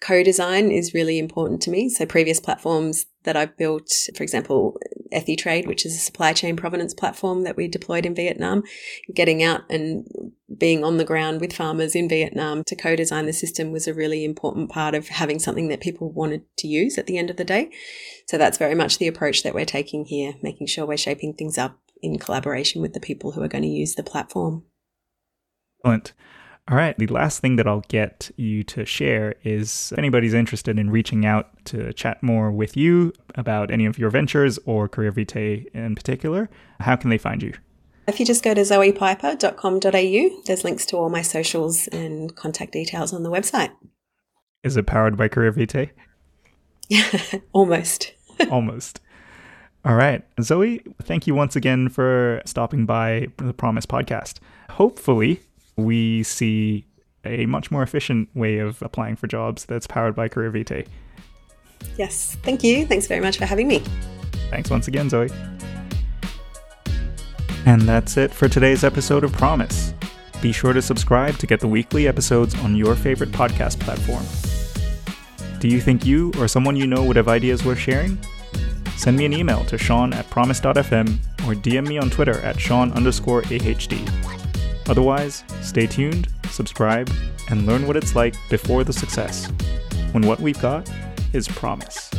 Co-design 0.00 0.70
is 0.70 0.94
really 0.94 1.18
important 1.18 1.62
to 1.62 1.70
me. 1.70 1.88
So 1.88 2.06
previous 2.06 2.40
platforms 2.40 3.06
that 3.24 3.36
I've 3.36 3.56
built, 3.56 3.90
for 4.16 4.22
example, 4.22 4.78
EthiTrade, 5.12 5.66
which 5.66 5.84
is 5.84 5.94
a 5.94 5.98
supply 5.98 6.32
chain 6.32 6.56
provenance 6.56 6.94
platform 6.94 7.42
that 7.44 7.56
we 7.56 7.68
deployed 7.68 8.06
in 8.06 8.14
Vietnam, 8.14 8.62
getting 9.14 9.42
out 9.42 9.62
and 9.70 10.06
being 10.56 10.84
on 10.84 10.96
the 10.96 11.04
ground 11.04 11.40
with 11.40 11.52
farmers 11.52 11.94
in 11.94 12.08
Vietnam 12.08 12.64
to 12.64 12.76
co-design 12.76 13.26
the 13.26 13.32
system 13.32 13.72
was 13.72 13.86
a 13.86 13.94
really 13.94 14.24
important 14.24 14.70
part 14.70 14.94
of 14.94 15.08
having 15.08 15.38
something 15.38 15.68
that 15.68 15.80
people 15.80 16.10
wanted 16.10 16.42
to 16.58 16.68
use 16.68 16.98
at 16.98 17.06
the 17.06 17.18
end 17.18 17.30
of 17.30 17.36
the 17.36 17.44
day. 17.44 17.70
So 18.26 18.38
that's 18.38 18.58
very 18.58 18.74
much 18.74 18.98
the 18.98 19.08
approach 19.08 19.42
that 19.42 19.54
we're 19.54 19.64
taking 19.64 20.04
here, 20.04 20.34
making 20.42 20.66
sure 20.66 20.86
we're 20.86 20.96
shaping 20.96 21.34
things 21.34 21.58
up 21.58 21.78
in 22.02 22.18
collaboration 22.18 22.80
with 22.80 22.92
the 22.92 23.00
people 23.00 23.32
who 23.32 23.42
are 23.42 23.48
going 23.48 23.62
to 23.62 23.68
use 23.68 23.94
the 23.94 24.02
platform. 24.02 24.64
Excellent. 25.84 26.12
All 26.68 26.76
right. 26.76 26.96
The 26.96 27.08
last 27.08 27.40
thing 27.40 27.56
that 27.56 27.66
I'll 27.66 27.84
get 27.88 28.30
you 28.36 28.62
to 28.64 28.84
share 28.84 29.34
is 29.42 29.90
if 29.92 29.98
anybody's 29.98 30.34
interested 30.34 30.78
in 30.78 30.90
reaching 30.90 31.26
out 31.26 31.48
to 31.66 31.92
chat 31.92 32.22
more 32.22 32.50
with 32.52 32.76
you 32.76 33.12
about 33.34 33.70
any 33.70 33.86
of 33.86 33.98
your 33.98 34.10
ventures 34.10 34.58
or 34.66 34.88
CareerVitae 34.88 35.66
in 35.74 35.94
particular, 35.94 36.48
how 36.78 36.96
can 36.96 37.10
they 37.10 37.18
find 37.18 37.42
you? 37.42 37.54
If 38.06 38.18
you 38.18 38.26
just 38.26 38.42
go 38.42 38.54
to 38.54 38.60
zoepiper.com.au, 38.62 40.42
there's 40.46 40.64
links 40.64 40.86
to 40.86 40.96
all 40.96 41.10
my 41.10 41.22
socials 41.22 41.86
and 41.88 42.34
contact 42.34 42.72
details 42.72 43.12
on 43.12 43.22
the 43.22 43.30
website. 43.30 43.70
Is 44.62 44.76
it 44.76 44.86
powered 44.86 45.16
by 45.16 45.28
Career 45.28 45.52
Vitae? 45.52 45.90
Almost. 47.52 48.12
Almost. 48.50 49.00
All 49.84 49.94
right. 49.94 50.22
Zoe, 50.42 50.82
thank 51.02 51.26
you 51.26 51.34
once 51.34 51.56
again 51.56 51.88
for 51.88 52.42
stopping 52.44 52.84
by 52.84 53.28
the 53.38 53.54
Promise 53.54 53.86
podcast. 53.86 54.38
Hopefully, 54.70 55.40
we 55.80 56.22
see 56.22 56.86
a 57.24 57.46
much 57.46 57.70
more 57.70 57.82
efficient 57.82 58.28
way 58.34 58.58
of 58.58 58.80
applying 58.82 59.16
for 59.16 59.26
jobs 59.26 59.64
that's 59.64 59.86
powered 59.86 60.14
by 60.14 60.28
CareerVitae. 60.28 60.86
Yes, 61.96 62.36
thank 62.42 62.62
you. 62.62 62.86
Thanks 62.86 63.06
very 63.06 63.20
much 63.20 63.38
for 63.38 63.46
having 63.46 63.68
me. 63.68 63.82
Thanks 64.50 64.70
once 64.70 64.88
again, 64.88 65.08
Zoe. 65.10 65.28
And 67.66 67.82
that's 67.82 68.16
it 68.16 68.32
for 68.32 68.48
today's 68.48 68.84
episode 68.84 69.22
of 69.22 69.32
Promise. 69.32 69.92
Be 70.40 70.52
sure 70.52 70.72
to 70.72 70.80
subscribe 70.80 71.36
to 71.38 71.46
get 71.46 71.60
the 71.60 71.68
weekly 71.68 72.08
episodes 72.08 72.54
on 72.60 72.74
your 72.74 72.94
favorite 72.94 73.30
podcast 73.30 73.78
platform. 73.78 74.24
Do 75.60 75.68
you 75.68 75.80
think 75.80 76.06
you 76.06 76.32
or 76.38 76.48
someone 76.48 76.76
you 76.76 76.86
know 76.86 77.04
would 77.04 77.16
have 77.16 77.28
ideas 77.28 77.64
worth 77.64 77.78
sharing? 77.78 78.18
Send 78.96 79.18
me 79.18 79.26
an 79.26 79.34
email 79.34 79.64
to 79.66 79.76
Sean 79.76 80.12
at 80.14 80.28
promise.fm 80.30 81.18
or 81.46 81.54
DM 81.54 81.86
me 81.86 81.98
on 81.98 82.08
Twitter 82.08 82.40
at 82.40 82.58
Sean 82.58 82.92
underscore 82.92 83.42
AHD. 83.42 84.19
Otherwise, 84.90 85.44
stay 85.62 85.86
tuned, 85.86 86.26
subscribe, 86.50 87.08
and 87.48 87.64
learn 87.64 87.86
what 87.86 87.96
it's 87.96 88.16
like 88.16 88.34
before 88.50 88.82
the 88.82 88.92
success, 88.92 89.46
when 90.10 90.26
what 90.26 90.40
we've 90.40 90.60
got 90.60 90.90
is 91.32 91.46
promise. 91.46 92.10